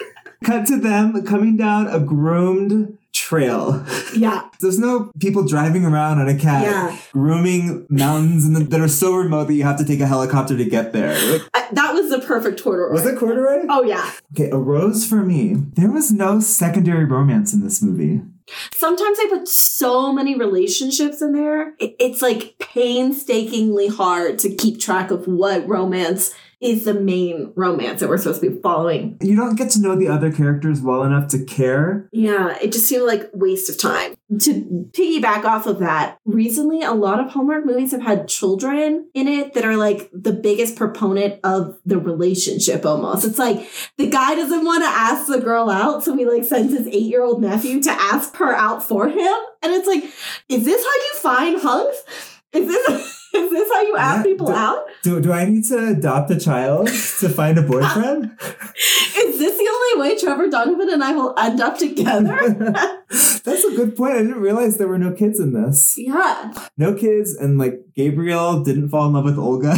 Cut 0.43 0.65
to 0.67 0.77
them 0.79 1.23
coming 1.25 1.55
down 1.55 1.87
a 1.87 1.99
groomed 1.99 2.97
trail. 3.13 3.85
Yeah. 4.15 4.49
There's 4.59 4.79
no 4.79 5.11
people 5.19 5.45
driving 5.47 5.85
around 5.85 6.19
on 6.19 6.27
a 6.27 6.37
cat, 6.37 6.63
Yeah. 6.63 6.97
grooming 7.13 7.85
mountains 7.89 8.45
in 8.45 8.53
the, 8.53 8.63
that 8.65 8.81
are 8.81 8.87
so 8.87 9.15
remote 9.15 9.45
that 9.47 9.53
you 9.53 9.63
have 9.63 9.77
to 9.77 9.85
take 9.85 9.99
a 10.01 10.07
helicopter 10.07 10.57
to 10.57 10.65
get 10.65 10.91
there. 10.93 11.13
Like, 11.31 11.41
I- 11.53 11.67
that 11.73 11.93
was 11.93 12.09
the 12.09 12.19
perfect 12.19 12.61
corduroy. 12.61 12.91
was 12.91 13.05
it 13.05 13.17
corduroy? 13.17 13.65
Oh, 13.69 13.83
yeah. 13.83 14.11
Okay, 14.33 14.49
a 14.49 14.57
rose 14.57 15.05
for 15.07 15.17
me. 15.23 15.53
There 15.75 15.91
was 15.91 16.11
no 16.11 16.39
secondary 16.41 17.05
romance 17.05 17.53
in 17.53 17.61
this 17.63 17.81
movie. 17.81 18.21
Sometimes 18.73 19.17
I 19.19 19.27
put 19.29 19.47
so 19.47 20.11
many 20.13 20.35
relationships 20.35 21.21
in 21.21 21.33
there. 21.33 21.73
It- 21.79 21.95
It's 21.99 22.21
like 22.21 22.55
painstakingly 22.59 23.87
hard 23.87 24.39
to 24.39 24.55
keep 24.55 24.79
track 24.79 25.11
of 25.11 25.27
what 25.27 25.67
romance 25.67 26.31
is 26.61 26.85
the 26.85 26.93
main 26.93 27.51
romance 27.55 27.99
that 27.99 28.09
we're 28.09 28.17
supposed 28.17 28.41
to 28.41 28.51
be 28.51 28.61
following. 28.61 29.17
You 29.21 29.35
don't 29.35 29.55
get 29.55 29.71
to 29.71 29.81
know 29.81 29.95
the 29.95 30.07
other 30.07 30.31
characters 30.31 30.79
well 30.81 31.03
enough 31.03 31.27
to 31.29 31.43
care. 31.43 32.07
Yeah, 32.11 32.57
it 32.61 32.71
just 32.71 32.85
seemed 32.85 33.05
like 33.05 33.29
waste 33.33 33.69
of 33.69 33.79
time. 33.79 34.15
To 34.39 34.89
piggyback 34.93 35.43
off 35.43 35.65
of 35.65 35.79
that, 35.79 36.17
recently 36.23 36.81
a 36.83 36.93
lot 36.93 37.19
of 37.19 37.31
Hallmark 37.31 37.65
movies 37.65 37.91
have 37.91 38.01
had 38.01 38.29
children 38.29 39.09
in 39.13 39.27
it 39.27 39.53
that 39.55 39.65
are 39.65 39.75
like 39.75 40.09
the 40.13 40.31
biggest 40.31 40.75
proponent 40.77 41.39
of 41.43 41.77
the 41.85 41.99
relationship 41.99 42.85
almost. 42.85 43.25
It's 43.25 43.39
like 43.39 43.67
the 43.97 44.07
guy 44.07 44.35
doesn't 44.35 44.63
want 44.63 44.83
to 44.83 44.89
ask 44.89 45.27
the 45.27 45.41
girl 45.41 45.69
out, 45.69 46.03
so 46.03 46.15
he 46.15 46.25
like 46.25 46.45
sends 46.45 46.71
his 46.71 46.87
8-year-old 46.87 47.41
nephew 47.41 47.81
to 47.81 47.91
ask 47.91 48.35
her 48.37 48.53
out 48.53 48.81
for 48.81 49.09
him. 49.09 49.35
And 49.63 49.73
it's 49.73 49.87
like, 49.87 50.03
is 50.47 50.63
this 50.63 50.83
how 50.83 50.91
you 50.91 51.13
find 51.15 51.61
hunks? 51.61 52.03
Is 52.53 52.67
this 52.67 53.20
is 53.35 53.49
this 53.51 53.69
how 53.71 53.81
you 53.81 53.95
ask 53.97 54.17
Yeah, 54.17 54.23
people 54.31 54.47
the- 54.47 54.53
out? 54.55 54.85
Do, 55.03 55.19
do 55.21 55.31
I 55.31 55.45
need 55.45 55.63
to 55.65 55.89
adopt 55.89 56.29
a 56.31 56.39
child 56.39 56.87
to 56.87 57.29
find 57.29 57.57
a 57.57 57.61
boyfriend? 57.61 58.31
Is 59.23 59.39
this 59.39 59.57
the 59.57 59.69
only 59.97 60.09
way 60.09 60.17
Trevor 60.19 60.47
Donovan 60.47 60.89
and 60.91 61.03
I 61.03 61.13
will 61.13 61.33
end 61.37 61.59
up 61.61 61.77
together? 61.77 62.37
That's 63.09 63.63
a 63.63 63.75
good 63.75 63.95
point. 63.95 64.13
I 64.13 64.17
didn't 64.19 64.39
realize 64.41 64.77
there 64.77 64.87
were 64.87 64.97
no 64.99 65.11
kids 65.11 65.39
in 65.39 65.53
this. 65.53 65.95
yeah. 65.97 66.53
No 66.77 66.93
kids, 66.93 67.33
and 67.35 67.57
like 67.57 67.81
Gabriel 67.95 68.63
didn't 68.63 68.89
fall 68.89 69.07
in 69.07 69.13
love 69.13 69.25
with 69.25 69.37
Olga. 69.39 69.69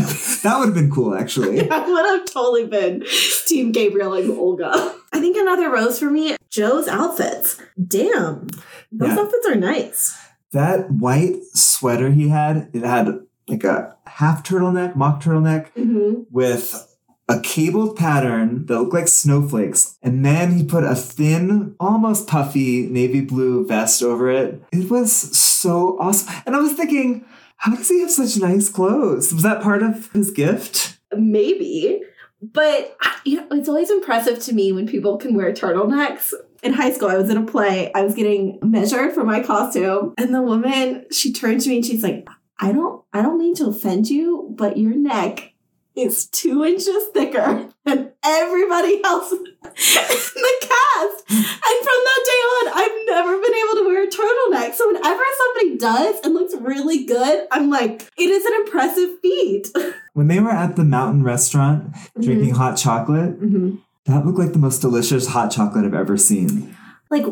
that 0.44 0.56
would 0.60 0.66
have 0.66 0.74
been 0.76 0.92
cool, 0.92 1.16
actually. 1.16 1.70
I 1.70 1.88
would 1.88 2.06
have 2.20 2.26
totally 2.26 2.66
been 2.68 3.04
Team 3.48 3.72
Gabriel 3.72 4.14
and 4.14 4.32
Olga. 4.32 4.72
I 5.14 5.20
think 5.20 5.38
another 5.38 5.70
rose 5.70 6.00
for 6.00 6.10
me, 6.10 6.36
Joe's 6.50 6.88
outfits. 6.88 7.62
Damn. 7.88 8.48
Those 8.92 9.10
Yeah. 9.10 9.20
outfits 9.20 9.48
are 9.48 9.56
nice. 9.56 10.18
That 10.52 10.92
white 10.92 11.38
sweater 11.54 12.12
he 12.12 12.30
had, 12.30 12.70
it 12.74 12.84
had 12.84 13.20
like 13.48 13.64
a 13.64 13.96
half 14.08 14.44
turtleneck, 14.44 14.96
mock 14.96 15.22
turtleneck, 15.22 15.72
Mm-hmm. 15.74 16.24
with 16.32 16.90
a 17.30 17.40
cabled 17.40 17.96
pattern 17.96 18.66
that 18.66 18.78
looked 18.80 18.94
like 18.94 19.08
snowflakes, 19.08 19.98
and 20.04 20.26
then 20.26 20.52
he 20.58 20.64
put 20.66 20.84
a 20.84 20.94
thin, 20.96 21.74
almost 21.80 22.28
puffy 22.28 22.86
navy 22.88 23.22
blue 23.22 23.66
vest 23.66 24.04
over 24.04 24.30
it. 24.30 24.62
It 24.74 24.90
was 24.90 25.12
so 25.38 25.98
awesome. 26.00 26.34
And 26.46 26.56
I 26.56 26.60
was 26.60 26.74
thinking, 26.74 27.26
how 27.58 27.74
does 27.76 27.88
he 27.88 28.02
have 28.02 28.12
such 28.12 28.38
nice 28.38 28.70
clothes? 28.70 29.34
Was 29.34 29.44
that 29.44 29.62
part 29.62 29.84
of 29.84 30.12
his 30.12 30.32
gift? 30.32 31.00
Maybe. 31.16 32.02
But 32.42 32.98
you 33.24 33.38
know, 33.38 33.48
it's 33.52 33.70
always 33.70 33.90
impressive 33.90 34.40
to 34.40 34.54
me 34.54 34.74
when 34.74 34.86
people 34.86 35.18
can 35.18 35.34
wear 35.34 35.54
turtlenecks. 35.54 36.34
In 36.62 36.74
high 36.74 36.92
school, 36.92 37.10
I 37.10 37.16
was 37.18 37.30
in 37.30 37.38
a 37.38 37.46
play. 37.46 37.90
I 37.94 38.02
was 38.04 38.16
getting 38.16 38.60
measured 38.62 39.14
for 39.14 39.24
my 39.24 39.42
costume, 39.42 40.14
and 40.18 40.34
the 40.36 40.42
woman 40.42 41.06
she 41.12 41.32
turned 41.32 41.62
to 41.62 41.70
me 41.70 41.78
and 41.78 41.86
she's 41.86 42.04
like, 42.04 42.28
"I 42.60 42.72
don't, 42.72 43.04
I 43.14 43.22
don't 43.22 43.38
mean 43.38 43.56
to 43.56 43.68
offend 43.68 44.10
you, 44.10 44.48
but 44.56 44.78
your 44.78 44.96
neck 44.96 45.54
is 45.96 46.26
two 46.28 46.64
inches 46.66 47.04
thicker 47.14 47.70
than 47.86 48.12
everybody 48.26 49.04
else 49.04 49.32
in 49.32 49.44
the 49.44 50.56
cast. 50.62 51.24
And 51.30 51.78
from 51.86 52.00
that 52.08 52.22
day 52.26 52.42
on, 52.50 52.74
I've 52.74 53.06
never 53.06 53.40
been 53.40 53.54
able 53.54 53.76
to 53.76 53.86
wear 53.86 54.04
a 54.04 54.08
turtleneck. 54.08 54.74
So 54.74 54.88
whenever 54.88 55.22
somebody 55.38 55.78
does 55.78 56.20
and 56.24 56.34
looks 56.34 56.56
really 56.56 57.06
good, 57.06 57.48
I'm 57.52 57.70
like, 57.70 58.10
it 58.18 58.30
is 58.30 58.44
an 58.46 58.54
impressive 58.66 59.10
feat. 59.22 59.70
When 60.14 60.28
they 60.28 60.40
were 60.40 60.52
at 60.52 60.76
the 60.76 60.84
mountain 60.84 61.24
restaurant 61.24 61.96
drinking 62.20 62.54
hot 62.56 62.78
chocolate, 62.78 63.40
Mm-hmm. 63.42 63.78
that 64.06 64.24
looked 64.26 64.38
like 64.38 64.54
the 64.54 64.60
most 64.60 64.80
delicious 64.80 65.28
hot 65.28 65.50
chocolate 65.52 65.86
I've 65.86 65.94
ever 65.96 66.18
seen. 66.18 66.76
Like, 67.10 67.26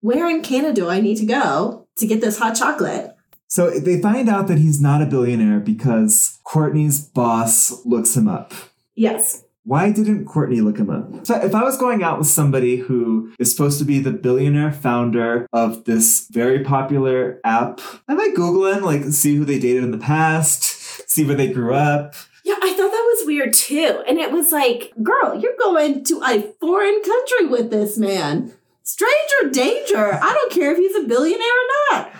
where 0.00 0.28
in 0.28 0.42
Canada 0.42 0.74
do 0.74 0.88
I 0.90 1.00
need 1.00 1.16
to 1.16 1.24
go 1.26 1.86
to 1.96 2.06
get 2.06 2.20
this 2.20 2.38
hot 2.38 2.54
chocolate? 2.54 3.15
So 3.48 3.70
they 3.70 4.00
find 4.00 4.28
out 4.28 4.48
that 4.48 4.58
he's 4.58 4.80
not 4.80 5.02
a 5.02 5.06
billionaire 5.06 5.60
because 5.60 6.38
Courtney's 6.44 7.00
boss 7.00 7.84
looks 7.84 8.16
him 8.16 8.28
up. 8.28 8.52
Yes. 8.94 9.44
Why 9.64 9.90
didn't 9.90 10.26
Courtney 10.26 10.60
look 10.60 10.78
him 10.78 10.90
up? 10.90 11.26
So 11.26 11.34
if 11.42 11.52
I 11.54 11.64
was 11.64 11.76
going 11.76 12.02
out 12.02 12.18
with 12.18 12.28
somebody 12.28 12.76
who 12.76 13.32
is 13.38 13.50
supposed 13.50 13.80
to 13.80 13.84
be 13.84 13.98
the 13.98 14.12
billionaire 14.12 14.72
founder 14.72 15.48
of 15.52 15.84
this 15.84 16.28
very 16.30 16.62
popular 16.62 17.40
app, 17.42 17.80
I 18.06 18.14
might 18.14 18.34
Google 18.36 18.72
him, 18.72 18.84
like 18.84 19.02
see 19.04 19.34
who 19.34 19.44
they 19.44 19.58
dated 19.58 19.82
in 19.82 19.90
the 19.90 19.98
past, 19.98 20.62
see 21.10 21.24
where 21.24 21.34
they 21.34 21.52
grew 21.52 21.74
up. 21.74 22.14
Yeah, 22.44 22.54
I 22.62 22.70
thought 22.70 22.92
that 22.92 23.16
was 23.18 23.26
weird 23.26 23.54
too. 23.54 24.04
And 24.06 24.18
it 24.18 24.30
was 24.30 24.52
like, 24.52 24.92
girl, 25.02 25.34
you're 25.34 25.56
going 25.58 26.04
to 26.04 26.22
a 26.22 26.52
foreign 26.60 27.02
country 27.02 27.46
with 27.48 27.70
this 27.70 27.98
man. 27.98 28.52
Stranger 28.84 29.50
danger. 29.50 30.14
I 30.22 30.32
don't 30.32 30.52
care 30.52 30.70
if 30.70 30.78
he's 30.78 30.94
a 30.94 31.08
billionaire 31.08 31.40
or 31.40 31.96
not. 31.96 32.12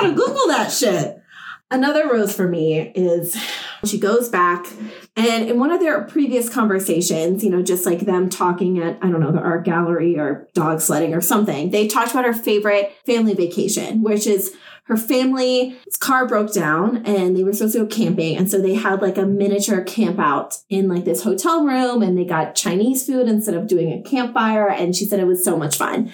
Gotta 0.00 0.14
Google 0.14 0.46
that 0.48 0.72
shit. 0.72 1.16
Another 1.70 2.08
rose 2.08 2.34
for 2.34 2.48
me 2.48 2.90
is 2.96 3.36
she 3.84 3.98
goes 3.98 4.28
back 4.28 4.66
and 5.16 5.48
in 5.48 5.58
one 5.58 5.70
of 5.70 5.80
their 5.80 6.02
previous 6.04 6.48
conversations, 6.48 7.44
you 7.44 7.50
know, 7.50 7.62
just 7.62 7.86
like 7.86 8.00
them 8.00 8.28
talking 8.28 8.78
at, 8.80 8.98
I 9.02 9.10
don't 9.10 9.20
know, 9.20 9.32
the 9.32 9.40
art 9.40 9.64
gallery 9.64 10.18
or 10.18 10.48
dog 10.54 10.80
sledding 10.80 11.14
or 11.14 11.20
something, 11.20 11.70
they 11.70 11.86
talked 11.86 12.10
about 12.10 12.24
her 12.24 12.32
favorite 12.32 12.92
family 13.06 13.34
vacation, 13.34 14.02
which 14.02 14.26
is 14.26 14.56
her 14.84 14.96
family's 14.96 15.76
car 16.00 16.26
broke 16.26 16.52
down 16.52 17.04
and 17.06 17.36
they 17.36 17.44
were 17.44 17.52
supposed 17.52 17.74
to 17.74 17.80
go 17.80 17.86
camping. 17.86 18.36
And 18.36 18.50
so 18.50 18.60
they 18.60 18.74
had 18.74 19.00
like 19.02 19.16
a 19.16 19.26
miniature 19.26 19.82
camp 19.82 20.18
out 20.18 20.56
in 20.68 20.88
like 20.88 21.04
this 21.04 21.22
hotel 21.22 21.64
room 21.64 22.02
and 22.02 22.18
they 22.18 22.24
got 22.24 22.56
Chinese 22.56 23.06
food 23.06 23.28
instead 23.28 23.54
of 23.54 23.68
doing 23.68 23.92
a 23.92 24.02
campfire. 24.02 24.68
And 24.68 24.96
she 24.96 25.04
said 25.04 25.20
it 25.20 25.26
was 25.28 25.44
so 25.44 25.56
much 25.56 25.76
fun. 25.76 26.12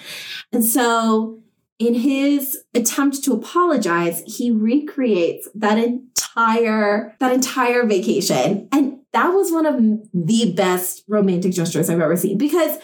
And 0.51 0.63
so 0.63 1.39
in 1.79 1.93
his 1.93 2.57
attempt 2.73 3.23
to 3.23 3.33
apologize, 3.33 4.23
he 4.25 4.51
recreates 4.51 5.47
that 5.55 5.77
entire 5.77 7.15
that 7.19 7.31
entire 7.31 7.85
vacation. 7.85 8.67
And 8.71 8.99
that 9.13 9.29
was 9.29 9.51
one 9.51 9.65
of 9.65 9.79
the 10.13 10.53
best 10.53 11.03
romantic 11.07 11.51
gestures 11.51 11.89
I've 11.89 12.01
ever 12.01 12.17
seen 12.17 12.37
because 12.37 12.77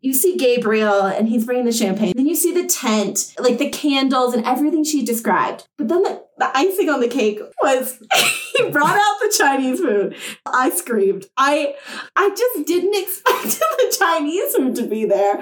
you 0.00 0.12
see 0.12 0.36
Gabriel 0.36 1.06
and 1.06 1.28
he's 1.28 1.44
bringing 1.44 1.64
the 1.64 1.72
champagne. 1.72 2.12
Then 2.14 2.26
you 2.26 2.36
see 2.36 2.52
the 2.52 2.68
tent, 2.68 3.34
like 3.38 3.58
the 3.58 3.70
candles 3.70 4.34
and 4.34 4.44
everything 4.44 4.84
she 4.84 5.04
described. 5.04 5.66
But 5.78 5.88
then 5.88 6.02
the, 6.02 6.22
the 6.42 6.58
icing 6.58 6.88
on 6.88 7.00
the 7.00 7.08
cake 7.08 7.40
was 7.62 7.98
he 8.52 8.70
brought 8.70 8.96
out 8.96 9.20
the 9.20 9.32
Chinese 9.36 9.78
food. 9.78 10.16
I 10.44 10.70
screamed. 10.70 11.26
I 11.36 11.74
I 12.16 12.30
just 12.30 12.66
didn't 12.66 12.94
expect 13.02 13.60
the 13.60 13.96
Chinese 13.96 14.54
food 14.54 14.74
to 14.76 14.86
be 14.86 15.04
there. 15.04 15.36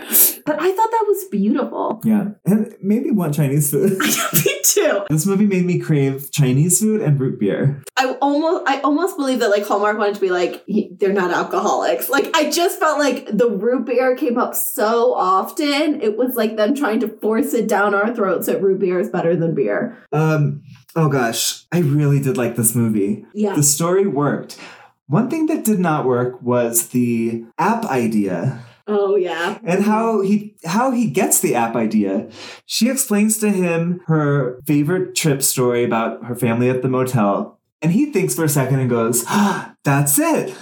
But 0.44 0.60
I 0.60 0.72
thought 0.72 0.90
that 0.90 1.04
was 1.06 1.24
beautiful. 1.30 2.00
Yeah, 2.04 2.28
and 2.44 2.74
maybe 2.82 3.10
want 3.10 3.34
Chinese 3.34 3.70
food. 3.70 3.98
Me 4.44 4.60
too. 4.62 5.04
this 5.08 5.26
movie 5.26 5.46
made 5.46 5.64
me 5.64 5.78
crave 5.78 6.30
Chinese 6.32 6.80
food 6.80 7.00
and 7.00 7.18
root 7.18 7.40
beer. 7.40 7.82
I 7.96 8.12
almost 8.20 8.64
I 8.68 8.80
almost 8.80 9.16
believe 9.16 9.40
that 9.40 9.50
like 9.50 9.66
Hallmark 9.66 9.98
wanted 9.98 10.16
to 10.16 10.20
be 10.20 10.30
like 10.30 10.64
they're 10.98 11.12
not 11.12 11.32
alcoholics. 11.32 12.10
Like 12.10 12.30
I 12.34 12.50
just 12.50 12.78
felt 12.78 12.98
like 12.98 13.26
the 13.26 13.48
root 13.48 13.86
beer 13.86 14.16
came 14.16 14.36
up 14.36 14.54
so 14.54 15.14
often. 15.14 16.00
It 16.02 16.18
was 16.18 16.36
like 16.36 16.56
them 16.56 16.74
trying 16.74 17.00
to 17.00 17.08
force 17.08 17.54
it 17.54 17.68
down 17.68 17.94
our 17.94 18.14
throats 18.14 18.46
that 18.46 18.62
root 18.62 18.80
beer 18.80 19.00
is 19.00 19.08
better 19.08 19.34
than 19.34 19.54
beer. 19.54 19.96
Um, 20.12 20.62
oh 20.96 21.08
gosh, 21.08 21.66
I 21.72 21.80
really 21.80 22.20
did 22.20 22.36
like 22.36 22.56
this 22.56 22.74
movie. 22.74 23.24
Yeah. 23.32 23.54
The 23.54 23.62
story 23.62 24.06
worked. 24.06 24.58
One 25.06 25.28
thing 25.28 25.46
that 25.46 25.64
did 25.64 25.80
not 25.80 26.06
work 26.06 26.40
was 26.40 26.88
the 26.88 27.44
app 27.58 27.84
idea. 27.86 28.64
Oh 28.86 29.14
yeah. 29.14 29.58
and 29.64 29.84
how 29.84 30.20
he 30.20 30.54
how 30.64 30.90
he 30.90 31.08
gets 31.10 31.40
the 31.40 31.54
app 31.54 31.76
idea. 31.76 32.28
She 32.66 32.88
explains 32.88 33.38
to 33.38 33.50
him 33.50 34.00
her 34.06 34.60
favorite 34.66 35.14
trip 35.14 35.42
story 35.42 35.84
about 35.84 36.24
her 36.24 36.34
family 36.34 36.68
at 36.70 36.82
the 36.82 36.88
motel, 36.88 37.60
and 37.82 37.92
he 37.92 38.06
thinks 38.06 38.34
for 38.34 38.44
a 38.44 38.48
second 38.48 38.80
and 38.80 38.90
goes, 38.90 39.24
ah, 39.28 39.74
"That's 39.84 40.18
it." 40.18 40.56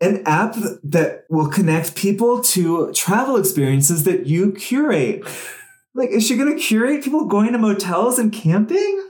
An 0.00 0.22
app 0.26 0.54
that 0.84 1.24
will 1.30 1.48
connect 1.48 1.96
people 1.96 2.42
to 2.42 2.92
travel 2.92 3.36
experiences 3.36 4.04
that 4.04 4.26
you 4.26 4.52
curate. 4.52 5.24
Like, 5.94 6.10
is 6.10 6.26
she 6.26 6.36
going 6.36 6.52
to 6.52 6.60
curate 6.60 7.04
people 7.04 7.26
going 7.26 7.52
to 7.52 7.58
motels 7.58 8.18
and 8.18 8.32
camping? 8.32 9.04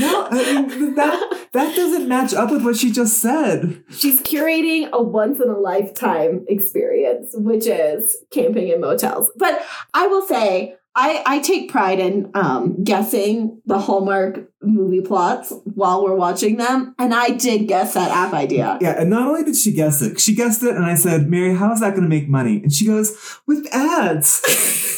No, 0.00 0.28
I 0.30 0.62
mean, 0.62 0.94
that 0.94 1.48
that 1.52 1.76
doesn't 1.76 2.08
match 2.08 2.32
up 2.34 2.50
with 2.50 2.64
what 2.64 2.76
she 2.76 2.90
just 2.90 3.20
said. 3.20 3.82
She's 3.90 4.20
curating 4.22 4.90
a 4.90 5.02
once 5.02 5.40
in 5.40 5.48
a 5.48 5.58
lifetime 5.58 6.44
experience, 6.48 7.30
which 7.34 7.66
is 7.66 8.16
camping 8.30 8.68
in 8.68 8.80
motels. 8.80 9.30
But 9.36 9.60
I 9.94 10.06
will 10.06 10.22
say, 10.22 10.76
I, 10.94 11.22
I 11.24 11.38
take 11.38 11.70
pride 11.70 12.00
in 12.00 12.30
um, 12.34 12.82
guessing 12.82 13.62
the 13.64 13.78
Hallmark 13.78 14.50
movie 14.60 15.00
plots 15.00 15.52
while 15.64 16.02
we're 16.02 16.16
watching 16.16 16.56
them. 16.56 16.94
And 16.98 17.14
I 17.14 17.30
did 17.30 17.68
guess 17.68 17.94
that 17.94 18.10
app 18.10 18.32
idea. 18.34 18.76
Yeah, 18.80 19.00
and 19.00 19.08
not 19.08 19.28
only 19.28 19.44
did 19.44 19.56
she 19.56 19.72
guess 19.72 20.02
it, 20.02 20.18
she 20.20 20.34
guessed 20.34 20.62
it, 20.64 20.74
and 20.74 20.84
I 20.84 20.96
said, 20.96 21.28
Mary, 21.28 21.54
how 21.54 21.72
is 21.72 21.80
that 21.80 21.90
going 21.90 22.02
to 22.02 22.08
make 22.08 22.28
money? 22.28 22.56
And 22.62 22.72
she 22.72 22.86
goes, 22.86 23.40
with 23.46 23.66
ads. 23.72 24.86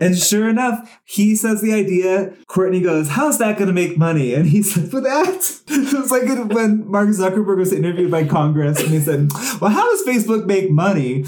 and 0.00 0.16
sure 0.16 0.48
enough, 0.48 0.98
he 1.04 1.36
says 1.36 1.60
the 1.60 1.74
idea. 1.74 2.32
Courtney 2.46 2.80
goes, 2.80 3.10
how's 3.10 3.38
that 3.38 3.58
going 3.58 3.68
to 3.68 3.74
make 3.74 3.98
money? 3.98 4.32
And 4.32 4.46
he 4.46 4.62
says, 4.62 4.92
with 4.92 5.06
ads. 5.06 5.62
it 5.68 5.92
was 5.92 6.10
like 6.10 6.26
when 6.52 6.90
Mark 6.90 7.10
Zuckerberg 7.10 7.58
was 7.58 7.72
interviewed 7.72 8.10
by 8.10 8.26
Congress, 8.26 8.80
and 8.80 8.88
he 8.88 9.00
said, 9.00 9.30
well, 9.60 9.70
how 9.70 9.88
does 9.90 10.06
Facebook 10.06 10.46
make 10.46 10.70
money? 10.70 11.24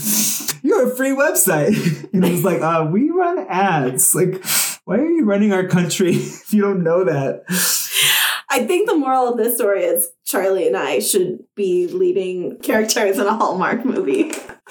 You're 0.62 0.90
a 0.90 0.96
free 0.96 1.10
website. 1.10 2.00
And 2.12 2.24
he 2.24 2.32
was 2.32 2.44
like, 2.44 2.60
uh, 2.60 2.88
we 2.90 3.10
run 3.10 3.46
ads. 3.48 4.14
Like, 4.14 4.44
why 4.84 4.98
are 4.98 5.08
you 5.08 5.24
running 5.24 5.52
our 5.52 5.66
country 5.66 6.10
if 6.14 6.52
you 6.52 6.60
don't 6.60 6.82
know 6.82 7.04
that? 7.04 7.44
I 8.50 8.66
think 8.66 8.88
the 8.88 8.96
moral 8.96 9.28
of 9.28 9.38
this 9.38 9.56
story 9.56 9.82
is 9.82 10.08
Charlie 10.26 10.66
and 10.66 10.76
I 10.76 10.98
should 10.98 11.38
be 11.56 11.86
leading 11.86 12.58
characters 12.58 13.18
in 13.18 13.26
a 13.26 13.34
Hallmark 13.34 13.84
movie. 13.86 14.30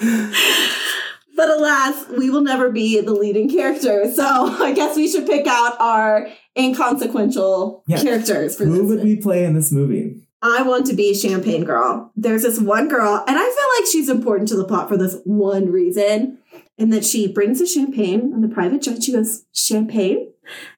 but 1.42 1.58
alas, 1.58 2.08
we 2.16 2.30
will 2.30 2.40
never 2.42 2.70
be 2.70 3.00
the 3.00 3.12
leading 3.12 3.48
character. 3.50 4.08
So 4.12 4.22
I 4.64 4.72
guess 4.72 4.94
we 4.96 5.08
should 5.10 5.26
pick 5.26 5.46
out 5.48 5.74
our 5.80 6.28
inconsequential 6.56 7.82
Yeah. 7.88 8.00
characters 8.00 8.56
for 8.56 8.64
Who 8.64 8.78
this. 8.78 8.82
would 8.88 9.02
we 9.04 9.16
play 9.16 9.44
in 9.44 9.54
this 9.54 9.72
movie? 9.72 10.28
I 10.40 10.62
want 10.62 10.86
to 10.86 10.94
be 10.94 11.14
Champagne 11.14 11.64
Girl. 11.64 12.12
There's 12.16 12.42
this 12.42 12.60
one 12.60 12.88
girl, 12.88 13.24
and 13.26 13.36
I 13.38 13.42
feel 13.44 13.80
like 13.80 13.90
she's 13.92 14.08
important 14.08 14.48
to 14.50 14.56
the 14.56 14.64
plot 14.64 14.88
for 14.88 14.96
this 14.96 15.16
one 15.24 15.70
reason, 15.70 16.38
in 16.78 16.90
that 16.90 17.04
she 17.04 17.26
brings 17.32 17.60
a 17.60 17.66
champagne 17.66 18.32
on 18.34 18.40
the 18.40 18.48
private 18.48 18.82
jet. 18.82 19.02
She 19.02 19.12
goes, 19.12 19.44
Champagne? 19.52 20.32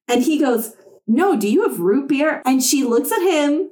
And 0.08 0.22
he 0.22 0.38
goes, 0.38 0.74
No, 1.06 1.36
do 1.36 1.48
you 1.48 1.62
have 1.68 1.78
root 1.80 2.08
beer? 2.08 2.42
And 2.44 2.62
she 2.62 2.84
looks 2.84 3.10
at 3.12 3.22
him, 3.22 3.70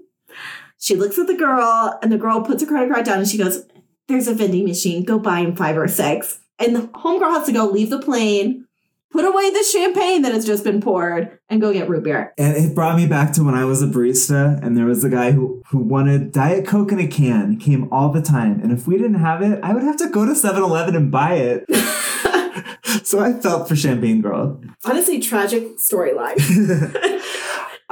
she 0.78 0.94
looks 0.96 1.18
at 1.18 1.26
the 1.26 1.36
girl, 1.36 1.98
and 2.02 2.10
the 2.10 2.18
girl 2.18 2.40
puts 2.42 2.62
her 2.62 2.68
credit 2.68 2.90
card 2.92 3.04
down 3.06 3.18
and 3.18 3.28
she 3.28 3.36
goes, 3.38 3.64
There's 4.08 4.28
a 4.28 4.34
vending 4.34 4.64
machine. 4.66 5.04
Go 5.04 5.18
buy 5.18 5.40
him 5.40 5.54
five 5.56 5.76
or 5.76 5.88
six. 5.88 6.38
And 6.58 6.76
the 6.76 6.80
homegirl 6.88 7.30
has 7.30 7.46
to 7.46 7.52
go 7.52 7.66
leave 7.66 7.90
the 7.90 8.00
plane, 8.00 8.66
put 9.10 9.24
away 9.24 9.50
the 9.50 9.64
champagne 9.64 10.22
that 10.22 10.32
has 10.32 10.46
just 10.46 10.64
been 10.64 10.80
poured, 10.80 11.38
and 11.48 11.60
go 11.60 11.72
get 11.72 11.88
root 11.88 12.04
beer. 12.04 12.32
And 12.38 12.56
it 12.56 12.74
brought 12.74 12.96
me 12.96 13.06
back 13.06 13.32
to 13.34 13.44
when 13.44 13.54
I 13.54 13.64
was 13.64 13.82
a 13.82 13.86
barista 13.86 14.62
and 14.62 14.76
there 14.76 14.86
was 14.86 15.04
a 15.04 15.10
guy 15.10 15.32
who, 15.32 15.62
who 15.68 15.78
wanted 15.78 16.32
Diet 16.32 16.66
Coke 16.66 16.92
in 16.92 16.98
a 16.98 17.06
can, 17.06 17.58
came 17.58 17.92
all 17.92 18.10
the 18.10 18.22
time. 18.22 18.60
And 18.60 18.72
if 18.72 18.86
we 18.86 18.96
didn't 18.96 19.14
have 19.14 19.42
it, 19.42 19.60
I 19.62 19.74
would 19.74 19.82
have 19.82 19.96
to 19.98 20.08
go 20.08 20.24
to 20.24 20.34
7 20.34 20.62
Eleven 20.62 20.96
and 20.96 21.10
buy 21.10 21.34
it. 21.34 21.64
so 23.04 23.20
I 23.20 23.32
felt 23.32 23.68
for 23.68 23.76
Champagne 23.76 24.20
Girl. 24.20 24.60
Honestly, 24.84 25.20
tragic 25.20 25.78
storyline. 25.78 26.38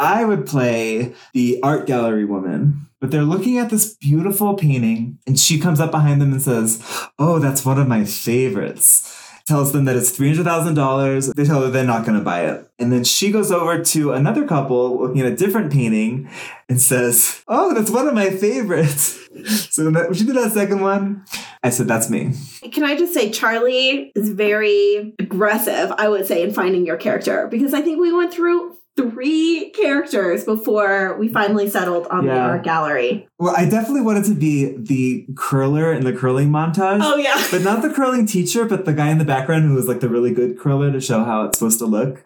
I 0.01 0.25
would 0.25 0.47
play 0.47 1.15
the 1.35 1.61
art 1.63 1.87
gallery 1.87 2.25
woman. 2.25 2.87
But 3.01 3.11
they're 3.11 3.23
looking 3.23 3.59
at 3.59 3.71
this 3.71 3.95
beautiful 3.95 4.55
painting, 4.55 5.19
and 5.27 5.39
she 5.39 5.59
comes 5.61 5.81
up 5.81 5.91
behind 5.91 6.21
them 6.21 6.33
and 6.33 6.43
says, 6.43 6.83
Oh, 7.19 7.39
that's 7.39 7.65
one 7.65 7.79
of 7.79 7.87
my 7.87 8.05
favorites. 8.05 9.17
Tells 9.47 9.73
them 9.73 9.85
that 9.87 9.97
it's 9.97 10.17
$300,000. 10.17 11.35
They 11.35 11.45
tell 11.45 11.63
her 11.63 11.71
they're 11.71 11.85
not 11.85 12.05
going 12.05 12.19
to 12.19 12.25
buy 12.25 12.45
it. 12.47 12.71
And 12.79 12.93
then 12.93 13.05
she 13.05 13.31
goes 13.33 13.51
over 13.51 13.83
to 13.83 14.13
another 14.13 14.47
couple 14.47 15.01
looking 15.01 15.21
at 15.21 15.33
a 15.33 15.37
different 15.37 15.73
painting 15.73 16.29
and 16.69 16.81
says, 16.81 17.43
Oh, 17.49 17.75
that's 17.75 17.91
one 17.91 18.07
of 18.09 18.15
my 18.15 18.31
favorites. 18.31 19.19
So 19.71 19.89
when, 19.89 20.13
she 20.13 20.25
did 20.25 20.35
that 20.35 20.51
second 20.53 20.81
one, 20.81 21.25
I 21.63 21.71
said, 21.71 21.87
That's 21.87 22.11
me. 22.11 22.33
Can 22.73 22.83
I 22.83 22.97
just 22.97 23.15
say, 23.15 23.31
Charlie 23.31 24.11
is 24.17 24.31
very 24.31 25.15
aggressive, 25.21 25.93
I 25.97 26.09
would 26.09 26.27
say, 26.27 26.43
in 26.43 26.53
finding 26.53 26.85
your 26.85 26.97
character 26.97 27.47
because 27.47 27.73
I 27.73 27.81
think 27.81 28.01
we 28.01 28.13
went 28.13 28.33
through 28.35 28.77
three 29.01 29.71
characters 29.71 30.45
before 30.45 31.17
we 31.19 31.29
finally 31.29 31.69
settled 31.69 32.07
on 32.09 32.27
the 32.27 32.39
art 32.39 32.63
gallery. 32.63 33.27
Well, 33.39 33.55
I 33.57 33.65
definitely 33.65 34.03
wanted 34.03 34.25
to 34.27 34.35
be 34.35 34.77
the 34.77 35.27
curler 35.35 35.93
in 35.93 36.05
the 36.05 36.13
curling 36.13 36.51
montage. 36.51 37.01
Oh, 37.03 37.17
yeah. 37.17 37.47
But 37.51 37.63
not 37.63 37.83
the 37.83 37.91
curling 37.91 38.27
teacher, 38.27 38.65
but 38.65 38.85
the 38.85 38.93
guy 38.93 39.11
in 39.11 39.19
the 39.19 39.25
background 39.25 39.65
who 39.65 39.75
was 39.75 39.89
like 39.89 40.01
the 40.01 40.09
really 40.09 40.33
good 40.33 40.59
curler 40.59 40.93
to 40.93 41.01
show 41.01 41.25
how 41.25 41.45
it's 41.45 41.59
supposed 41.59 41.79
to 41.79 41.87
look. 41.87 42.25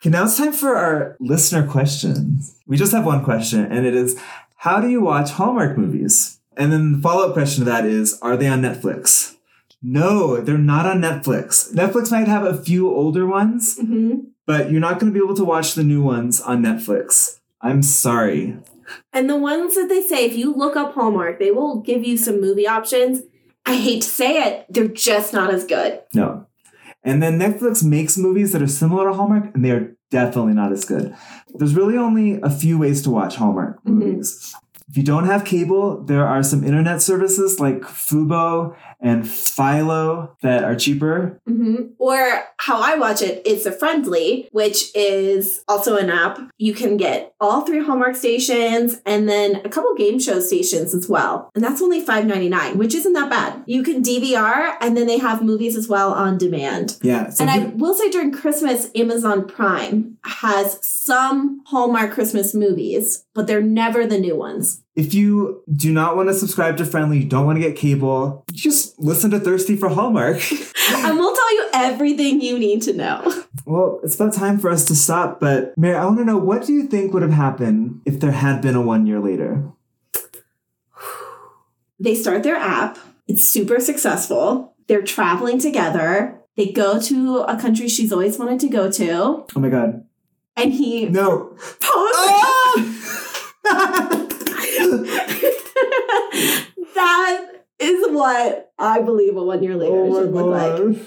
Okay, 0.00 0.10
now 0.10 0.24
it's 0.24 0.36
time 0.36 0.52
for 0.52 0.76
our 0.76 1.16
listener 1.20 1.66
questions. 1.66 2.58
We 2.66 2.76
just 2.76 2.92
have 2.92 3.06
one 3.06 3.24
question, 3.24 3.64
and 3.70 3.86
it 3.86 3.94
is 3.94 4.20
How 4.56 4.80
do 4.80 4.88
you 4.88 5.00
watch 5.00 5.30
Hallmark 5.30 5.78
movies? 5.78 6.40
And 6.56 6.72
then 6.72 6.92
the 6.92 6.98
follow 6.98 7.28
up 7.28 7.34
question 7.34 7.64
to 7.64 7.70
that 7.70 7.84
is 7.84 8.18
Are 8.20 8.36
they 8.36 8.48
on 8.48 8.62
Netflix? 8.62 9.36
No, 9.82 10.40
they're 10.40 10.58
not 10.58 10.86
on 10.86 11.00
Netflix. 11.00 11.72
Netflix 11.72 12.10
might 12.10 12.28
have 12.28 12.44
a 12.44 12.60
few 12.60 12.92
older 12.92 13.26
ones, 13.26 13.78
hmm 13.78 14.18
but 14.46 14.70
you're 14.70 14.80
not 14.80 14.98
going 14.98 15.12
to 15.12 15.18
be 15.18 15.24
able 15.24 15.36
to 15.36 15.44
watch 15.44 15.74
the 15.74 15.84
new 15.84 16.02
ones 16.02 16.40
on 16.40 16.62
Netflix. 16.62 17.38
I'm 17.60 17.82
sorry. 17.82 18.58
And 19.12 19.30
the 19.30 19.36
ones 19.36 19.74
that 19.76 19.88
they 19.88 20.02
say, 20.02 20.24
if 20.24 20.36
you 20.36 20.52
look 20.52 20.76
up 20.76 20.94
Hallmark, 20.94 21.38
they 21.38 21.50
will 21.50 21.80
give 21.80 22.04
you 22.04 22.16
some 22.16 22.40
movie 22.40 22.66
options. 22.66 23.22
I 23.64 23.76
hate 23.76 24.02
to 24.02 24.08
say 24.08 24.42
it, 24.42 24.66
they're 24.68 24.88
just 24.88 25.32
not 25.32 25.54
as 25.54 25.64
good. 25.64 26.00
No. 26.14 26.46
And 27.04 27.22
then 27.22 27.38
Netflix 27.38 27.82
makes 27.84 28.16
movies 28.18 28.52
that 28.52 28.62
are 28.62 28.66
similar 28.66 29.08
to 29.08 29.14
Hallmark, 29.14 29.54
and 29.54 29.64
they 29.64 29.70
are 29.70 29.94
definitely 30.10 30.54
not 30.54 30.72
as 30.72 30.84
good. 30.84 31.14
There's 31.54 31.74
really 31.74 31.96
only 31.96 32.40
a 32.42 32.50
few 32.50 32.78
ways 32.78 33.02
to 33.02 33.10
watch 33.10 33.36
Hallmark 33.36 33.82
Mhm. 33.84 33.94
movies. 33.94 34.54
If 34.88 34.96
you 34.96 35.02
don't 35.04 35.24
have 35.24 35.44
cable, 35.44 36.02
there 36.02 36.26
are 36.26 36.42
some 36.42 36.64
internet 36.64 37.00
services 37.00 37.58
like 37.58 37.80
Fubo 37.82 38.74
and 39.02 39.28
Philo 39.28 40.36
that 40.42 40.64
are 40.64 40.76
cheaper. 40.76 41.40
hmm 41.46 41.88
Or 41.98 42.44
how 42.58 42.80
I 42.80 42.94
watch 42.96 43.20
it, 43.22 43.42
it's 43.44 43.66
a 43.66 43.72
Frndly, 43.72 44.48
which 44.52 44.94
is 44.94 45.64
also 45.68 45.96
an 45.96 46.08
app. 46.08 46.38
You 46.58 46.72
can 46.74 46.96
get 46.96 47.34
all 47.40 47.62
three 47.62 47.84
Hallmark 47.84 48.14
stations 48.14 49.00
and 49.04 49.28
then 49.28 49.56
a 49.64 49.68
couple 49.68 49.94
game 49.94 50.20
show 50.20 50.40
stations 50.40 50.94
as 50.94 51.08
well. 51.08 51.50
And 51.54 51.64
that's 51.64 51.82
only 51.82 52.04
$5.99, 52.04 52.76
which 52.76 52.94
isn't 52.94 53.12
that 53.14 53.30
bad. 53.30 53.62
You 53.66 53.82
can 53.82 54.02
DVR 54.02 54.76
and 54.80 54.96
then 54.96 55.06
they 55.06 55.18
have 55.18 55.42
movies 55.42 55.76
as 55.76 55.88
well 55.88 56.12
on 56.12 56.38
demand. 56.38 56.98
Yeah. 57.02 57.30
So 57.30 57.44
and 57.44 57.50
I 57.50 57.66
will 57.74 57.94
say 57.94 58.10
during 58.10 58.30
Christmas, 58.30 58.90
Amazon 58.94 59.46
Prime 59.48 60.18
has 60.24 60.78
some 60.86 61.62
Hallmark 61.66 62.12
Christmas 62.12 62.54
movies, 62.54 63.24
but 63.34 63.46
they're 63.46 63.60
never 63.62 64.06
the 64.06 64.18
new 64.18 64.36
ones. 64.36 64.81
If 64.94 65.14
you 65.14 65.62
do 65.74 65.90
not 65.90 66.16
want 66.16 66.28
to 66.28 66.34
subscribe 66.34 66.76
to 66.76 66.84
Frndly, 66.84 67.22
you 67.22 67.24
don't 67.28 67.46
want 67.46 67.56
to 67.56 67.62
get 67.66 67.76
cable, 67.76 68.44
just 68.52 68.98
listen 69.00 69.30
to 69.30 69.40
Thirsty 69.40 69.74
for 69.74 69.88
Hallmark. 69.88 70.36
and 70.92 71.16
we'll 71.18 71.34
tell 71.34 71.54
you 71.54 71.68
everything 71.72 72.42
you 72.42 72.58
need 72.58 72.82
to 72.82 72.92
know. 72.92 73.44
well, 73.64 74.00
it's 74.02 74.16
about 74.16 74.34
time 74.34 74.58
for 74.58 74.68
us 74.68 74.84
to 74.86 74.94
stop, 74.94 75.40
but 75.40 75.72
Mary, 75.78 75.96
I 75.96 76.04
want 76.04 76.18
to 76.18 76.24
know 76.26 76.36
what 76.36 76.66
do 76.66 76.74
you 76.74 76.86
think 76.88 77.14
would 77.14 77.22
have 77.22 77.32
happened 77.32 78.02
if 78.04 78.20
there 78.20 78.32
had 78.32 78.60
been 78.60 78.74
a 78.74 78.82
one 78.82 79.06
year 79.06 79.18
later? 79.20 79.64
They 82.00 82.14
start 82.16 82.42
their 82.42 82.56
app, 82.56 82.98
it's 83.28 83.46
super 83.48 83.78
successful. 83.78 84.74
They're 84.88 85.02
traveling 85.02 85.60
together. 85.60 86.40
They 86.56 86.72
go 86.72 87.00
to 87.00 87.38
a 87.42 87.56
country 87.56 87.86
she's 87.88 88.12
always 88.12 88.38
wanted 88.38 88.58
to 88.60 88.68
go 88.68 88.90
to, 88.90 89.12
Oh 89.54 89.60
my 89.60 89.68
god. 89.68 90.04
and 90.56 90.72
he 90.72 91.06
No. 91.06 91.56
poses. 91.80 91.82
Oh 93.64 94.18
that 97.04 97.64
is 97.78 98.06
what 98.10 98.72
I 98.78 99.00
believe 99.00 99.36
a 99.36 99.42
one 99.42 99.62
year 99.62 99.76
later 99.76 99.92
Oh 99.94 100.20
should 100.22 100.32
look 100.32 100.46
like. 100.46 100.98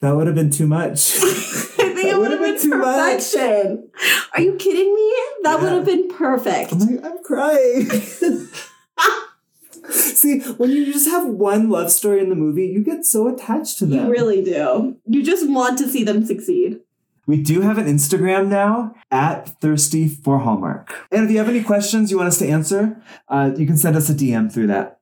That 0.00 0.12
would 0.14 0.26
have 0.26 0.36
been 0.36 0.50
too 0.50 0.66
much. 0.66 1.16
I 1.18 1.22
think 1.22 1.76
That 1.78 2.04
it 2.04 2.18
would 2.18 2.30
would've 2.30 2.40
been, 2.40 2.52
been 2.54 2.62
too 2.62 2.76
much. 2.76 3.32
perfection. 3.32 3.90
Are 4.34 4.40
you 4.42 4.54
kidding 4.56 4.94
me? 4.94 5.12
That 5.42 5.60
would 5.60 5.72
have 5.72 5.84
been 5.86 6.08
perfect. 6.08 6.72
I'm 6.72 6.78
like, 6.80 7.04
I'm 7.04 7.22
crying. 7.22 7.88
See, 9.90 10.40
when 10.40 10.70
you 10.70 10.92
just 10.92 11.08
have 11.08 11.26
one 11.28 11.70
love 11.70 11.90
story 11.92 12.20
in 12.20 12.28
the 12.28 12.34
movie, 12.34 12.66
you 12.66 12.82
get 12.82 13.04
so 13.04 13.28
attached 13.28 13.78
to 13.78 13.86
them. 13.86 14.06
You 14.06 14.10
really 14.10 14.42
do. 14.42 14.96
You 15.06 15.22
just 15.22 15.48
want 15.48 15.78
to 15.78 15.88
see 15.88 16.02
them 16.04 16.24
succeed. 16.26 16.80
We 17.26 17.42
do 17.42 17.62
have 17.62 17.76
an 17.76 17.86
Instagram 17.86 18.46
now 18.46 18.94
at 19.10 19.60
Thirsty 19.60 20.08
for 20.08 20.38
Hallmark. 20.38 20.94
And 21.10 21.24
if 21.24 21.30
you 21.30 21.38
have 21.38 21.48
any 21.48 21.62
questions 21.62 22.10
you 22.10 22.18
want 22.18 22.28
us 22.28 22.38
to 22.38 22.48
answer, 22.48 23.02
uh, 23.28 23.50
you 23.56 23.66
can 23.66 23.76
send 23.76 23.96
us 23.96 24.08
a 24.08 24.14
DM 24.14 24.52
through 24.52 24.68
that. 24.68 25.00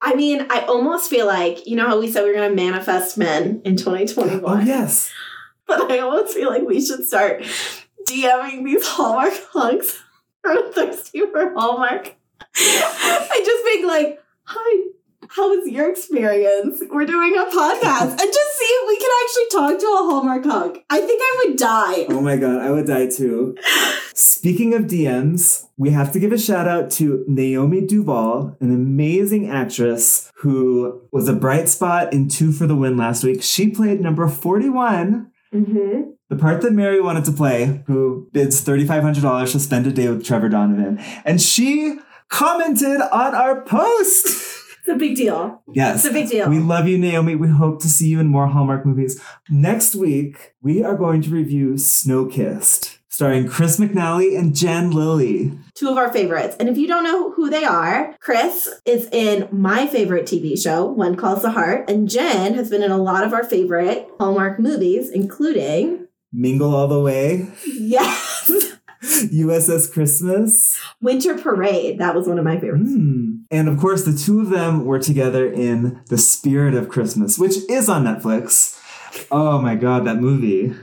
I 0.00 0.14
mean, 0.14 0.46
I 0.50 0.60
almost 0.62 1.08
feel 1.08 1.26
like, 1.26 1.66
you 1.66 1.76
know 1.76 1.86
how 1.86 2.00
we 2.00 2.10
said 2.10 2.24
we 2.24 2.30
are 2.30 2.34
going 2.34 2.50
to 2.50 2.56
manifest 2.56 3.16
men 3.18 3.62
in 3.64 3.76
2021? 3.76 4.42
Oh, 4.44 4.60
yes. 4.60 5.12
But 5.66 5.90
I 5.90 5.98
almost 5.98 6.34
feel 6.34 6.50
like 6.50 6.62
we 6.62 6.80
should 6.80 7.04
start 7.04 7.42
DMing 8.08 8.64
these 8.64 8.86
Hallmark 8.86 9.34
hunks 9.52 10.02
from 10.42 10.72
Thirsty 10.72 11.20
for 11.30 11.52
Hallmark. 11.52 12.16
I 12.56 13.42
just 13.44 13.64
think 13.64 13.86
like, 13.86 14.22
hi, 14.44 14.87
how 15.30 15.54
was 15.54 15.68
your 15.68 15.90
experience? 15.90 16.82
We're 16.90 17.06
doing 17.06 17.34
a 17.34 17.44
podcast. 17.50 18.10
And 18.10 18.18
just 18.18 18.58
see 18.58 18.64
if 18.64 18.88
we 18.88 18.96
can 18.98 19.10
actually 19.22 19.48
talk 19.50 19.80
to 19.80 19.86
a 19.86 20.10
Hallmark 20.10 20.44
hunk. 20.44 20.84
I 20.90 21.00
think 21.00 21.20
I 21.22 21.44
would 21.46 21.56
die. 21.58 22.06
Oh 22.08 22.20
my 22.20 22.36
god, 22.36 22.60
I 22.60 22.70
would 22.70 22.86
die 22.86 23.08
too. 23.08 23.56
Speaking 24.14 24.74
of 24.74 24.82
DMs, 24.84 25.66
we 25.76 25.90
have 25.90 26.12
to 26.12 26.18
give 26.20 26.32
a 26.32 26.38
shout 26.38 26.66
out 26.66 26.90
to 26.92 27.24
Naomi 27.28 27.80
Duval, 27.86 28.56
an 28.60 28.72
amazing 28.74 29.48
actress 29.48 30.30
who 30.36 31.02
was 31.12 31.28
a 31.28 31.32
bright 31.34 31.68
spot 31.68 32.12
in 32.12 32.28
Two 32.28 32.52
for 32.52 32.66
the 32.66 32.76
Win 32.76 32.96
last 32.96 33.22
week. 33.24 33.42
She 33.42 33.68
played 33.68 34.00
number 34.00 34.26
41, 34.28 35.30
Mm-hmm. 35.54 36.10
the 36.28 36.36
part 36.36 36.60
that 36.60 36.74
Mary 36.74 37.00
wanted 37.00 37.24
to 37.24 37.32
play, 37.32 37.82
who 37.86 38.28
bids 38.32 38.62
$3,500 38.62 39.52
to 39.52 39.58
spend 39.58 39.86
a 39.86 39.90
day 39.92 40.06
with 40.10 40.22
Trevor 40.22 40.50
Donovan. 40.50 40.98
And 41.24 41.40
she 41.40 41.96
commented 42.28 43.00
on 43.00 43.34
our 43.34 43.62
post. 43.62 44.57
It's 44.88 44.96
a 44.96 44.98
big 44.98 45.16
deal. 45.16 45.62
Yes. 45.74 45.96
It's 45.96 46.06
a 46.06 46.12
big 46.14 46.30
deal. 46.30 46.48
We 46.48 46.60
love 46.60 46.88
you, 46.88 46.96
Naomi. 46.96 47.36
We 47.36 47.48
hope 47.48 47.82
to 47.82 47.88
see 47.88 48.08
you 48.08 48.20
in 48.20 48.26
more 48.28 48.46
Hallmark 48.46 48.86
movies. 48.86 49.20
Next 49.50 49.94
week, 49.94 50.54
we 50.62 50.82
are 50.82 50.96
going 50.96 51.20
to 51.22 51.30
review 51.30 51.76
Snow 51.76 52.24
Kissed, 52.24 52.98
starring 53.10 53.46
Chris 53.48 53.78
McNally 53.78 54.38
and 54.38 54.56
Jen 54.56 54.90
Lilley. 54.90 55.58
two 55.74 55.90
of 55.90 55.98
our 55.98 56.10
favorites. 56.10 56.56
And 56.58 56.70
if 56.70 56.78
you 56.78 56.86
don't 56.88 57.04
know 57.04 57.32
who 57.32 57.50
they 57.50 57.64
are, 57.64 58.16
Chris 58.20 58.80
is 58.86 59.10
in 59.12 59.46
my 59.52 59.86
favorite 59.86 60.24
TV 60.24 60.58
show, 60.58 60.86
When 60.90 61.16
Calls 61.16 61.42
the 61.42 61.50
Heart, 61.50 61.90
and 61.90 62.08
Jen 62.08 62.54
has 62.54 62.70
been 62.70 62.82
in 62.82 62.90
a 62.90 62.96
lot 62.96 63.24
of 63.24 63.34
our 63.34 63.44
favorite 63.44 64.08
Hallmark 64.18 64.58
movies, 64.58 65.10
including 65.10 66.08
Mingle 66.32 66.74
All 66.74 66.88
the 66.88 67.00
Way, 67.02 67.46
yes, 67.66 68.50
USS 69.02 69.92
Christmas. 69.92 70.78
Winter 71.00 71.36
Parade. 71.38 71.98
That 71.98 72.14
was 72.14 72.26
one 72.26 72.38
of 72.38 72.44
my 72.44 72.58
favorites. 72.58 72.90
Hmm. 72.90 73.36
And 73.50 73.68
of 73.68 73.78
course, 73.78 74.04
the 74.04 74.16
two 74.16 74.40
of 74.40 74.50
them 74.50 74.84
were 74.84 74.98
together 74.98 75.50
in 75.50 76.00
The 76.08 76.18
Spirit 76.18 76.74
of 76.74 76.88
Christmas, 76.88 77.38
which 77.38 77.56
is 77.68 77.88
on 77.88 78.04
Netflix. 78.04 78.78
Oh 79.30 79.60
my 79.60 79.74
god, 79.74 80.06
that 80.06 80.16
movie. 80.16 80.74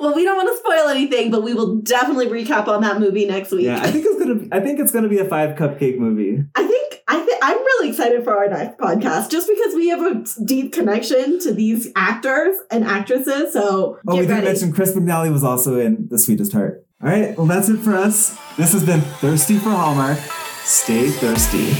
Well, 0.00 0.14
we 0.14 0.24
don't 0.24 0.36
want 0.36 0.48
to 0.48 0.56
spoil 0.58 0.88
anything, 0.88 1.30
but 1.30 1.42
we 1.44 1.54
will 1.54 1.76
definitely 1.76 2.26
recap 2.26 2.66
on 2.66 2.80
that 2.82 2.98
movie 2.98 3.26
next 3.26 3.52
week. 3.52 3.66
Yeah, 3.66 3.80
I 3.80 3.90
think 3.90 4.04
it's 4.06 4.18
gonna. 4.18 4.34
Be, 4.34 4.48
I 4.50 4.60
think 4.60 4.80
it's 4.80 4.90
gonna 4.90 5.08
be 5.08 5.18
a 5.18 5.24
five 5.24 5.56
cupcake 5.56 5.98
movie. 5.98 6.42
I 6.56 6.66
think 6.66 7.02
I 7.06 7.20
think 7.20 7.38
I'm 7.42 7.56
really 7.56 7.90
excited 7.90 8.24
for 8.24 8.36
our 8.36 8.48
next 8.48 8.78
podcast 8.78 9.30
just 9.30 9.48
because 9.48 9.74
we 9.74 9.88
have 9.88 10.00
a 10.00 10.24
deep 10.44 10.72
connection 10.72 11.38
to 11.40 11.52
these 11.54 11.88
actors 11.94 12.56
and 12.70 12.84
actresses. 12.84 13.52
So 13.52 14.00
Oh, 14.08 14.16
we 14.16 14.22
get 14.22 14.28
didn't 14.28 14.44
mention 14.44 14.72
Chris 14.72 14.92
McNally 14.94 15.30
was 15.30 15.44
also 15.44 15.78
in 15.78 16.08
The 16.08 16.18
Sweetest 16.18 16.52
Heart. 16.52 16.83
All 17.02 17.10
right, 17.10 17.36
well, 17.36 17.46
that's 17.46 17.68
it 17.68 17.78
for 17.78 17.94
us. 17.94 18.38
This 18.56 18.72
has 18.72 18.84
been 18.84 19.00
Thirsty 19.00 19.58
for 19.58 19.70
Hallmark. 19.70 20.18
Stay 20.62 21.08
thirsty. 21.10 21.74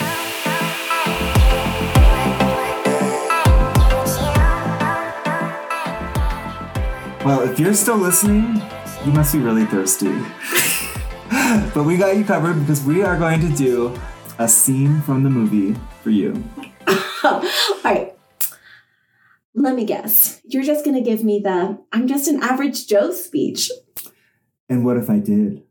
Well, 7.25 7.49
if 7.49 7.59
you're 7.59 7.73
still 7.73 7.97
listening, 7.97 8.61
you 9.07 9.13
must 9.13 9.33
be 9.33 9.39
really 9.39 9.65
thirsty. 9.65 10.13
but 11.75 11.85
we 11.85 11.97
got 11.97 12.17
you 12.17 12.25
covered 12.25 12.61
because 12.61 12.83
we 12.85 13.03
are 13.03 13.19
going 13.19 13.41
to 13.41 13.49
do 13.57 13.99
a 14.39 14.49
scene 14.49 15.01
from 15.03 15.23
the 15.23 15.31
movie 15.31 15.75
for 16.03 16.11
you. 16.11 16.45
All 17.23 17.43
right. 17.83 18.15
Let 19.55 19.77
me 19.77 19.87
guess. 19.87 20.43
You're 20.45 20.65
just 20.65 20.85
going 20.85 20.97
to 20.97 21.09
give 21.09 21.25
me 21.25 21.39
the 21.39 21.79
I'm 21.93 22.09
just 22.09 22.29
an 22.29 22.43
average 22.43 22.89
Joe 22.89 23.13
speech. 23.13 23.71
And 24.69 24.85
what 24.85 24.97
if 24.97 25.11
I 25.11 25.19
did? 25.19 25.63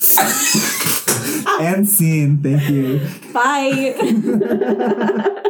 and 1.60 1.88
scene. 1.88 2.42
Thank 2.42 2.68
you. 2.68 3.00
Bye. 3.32 5.38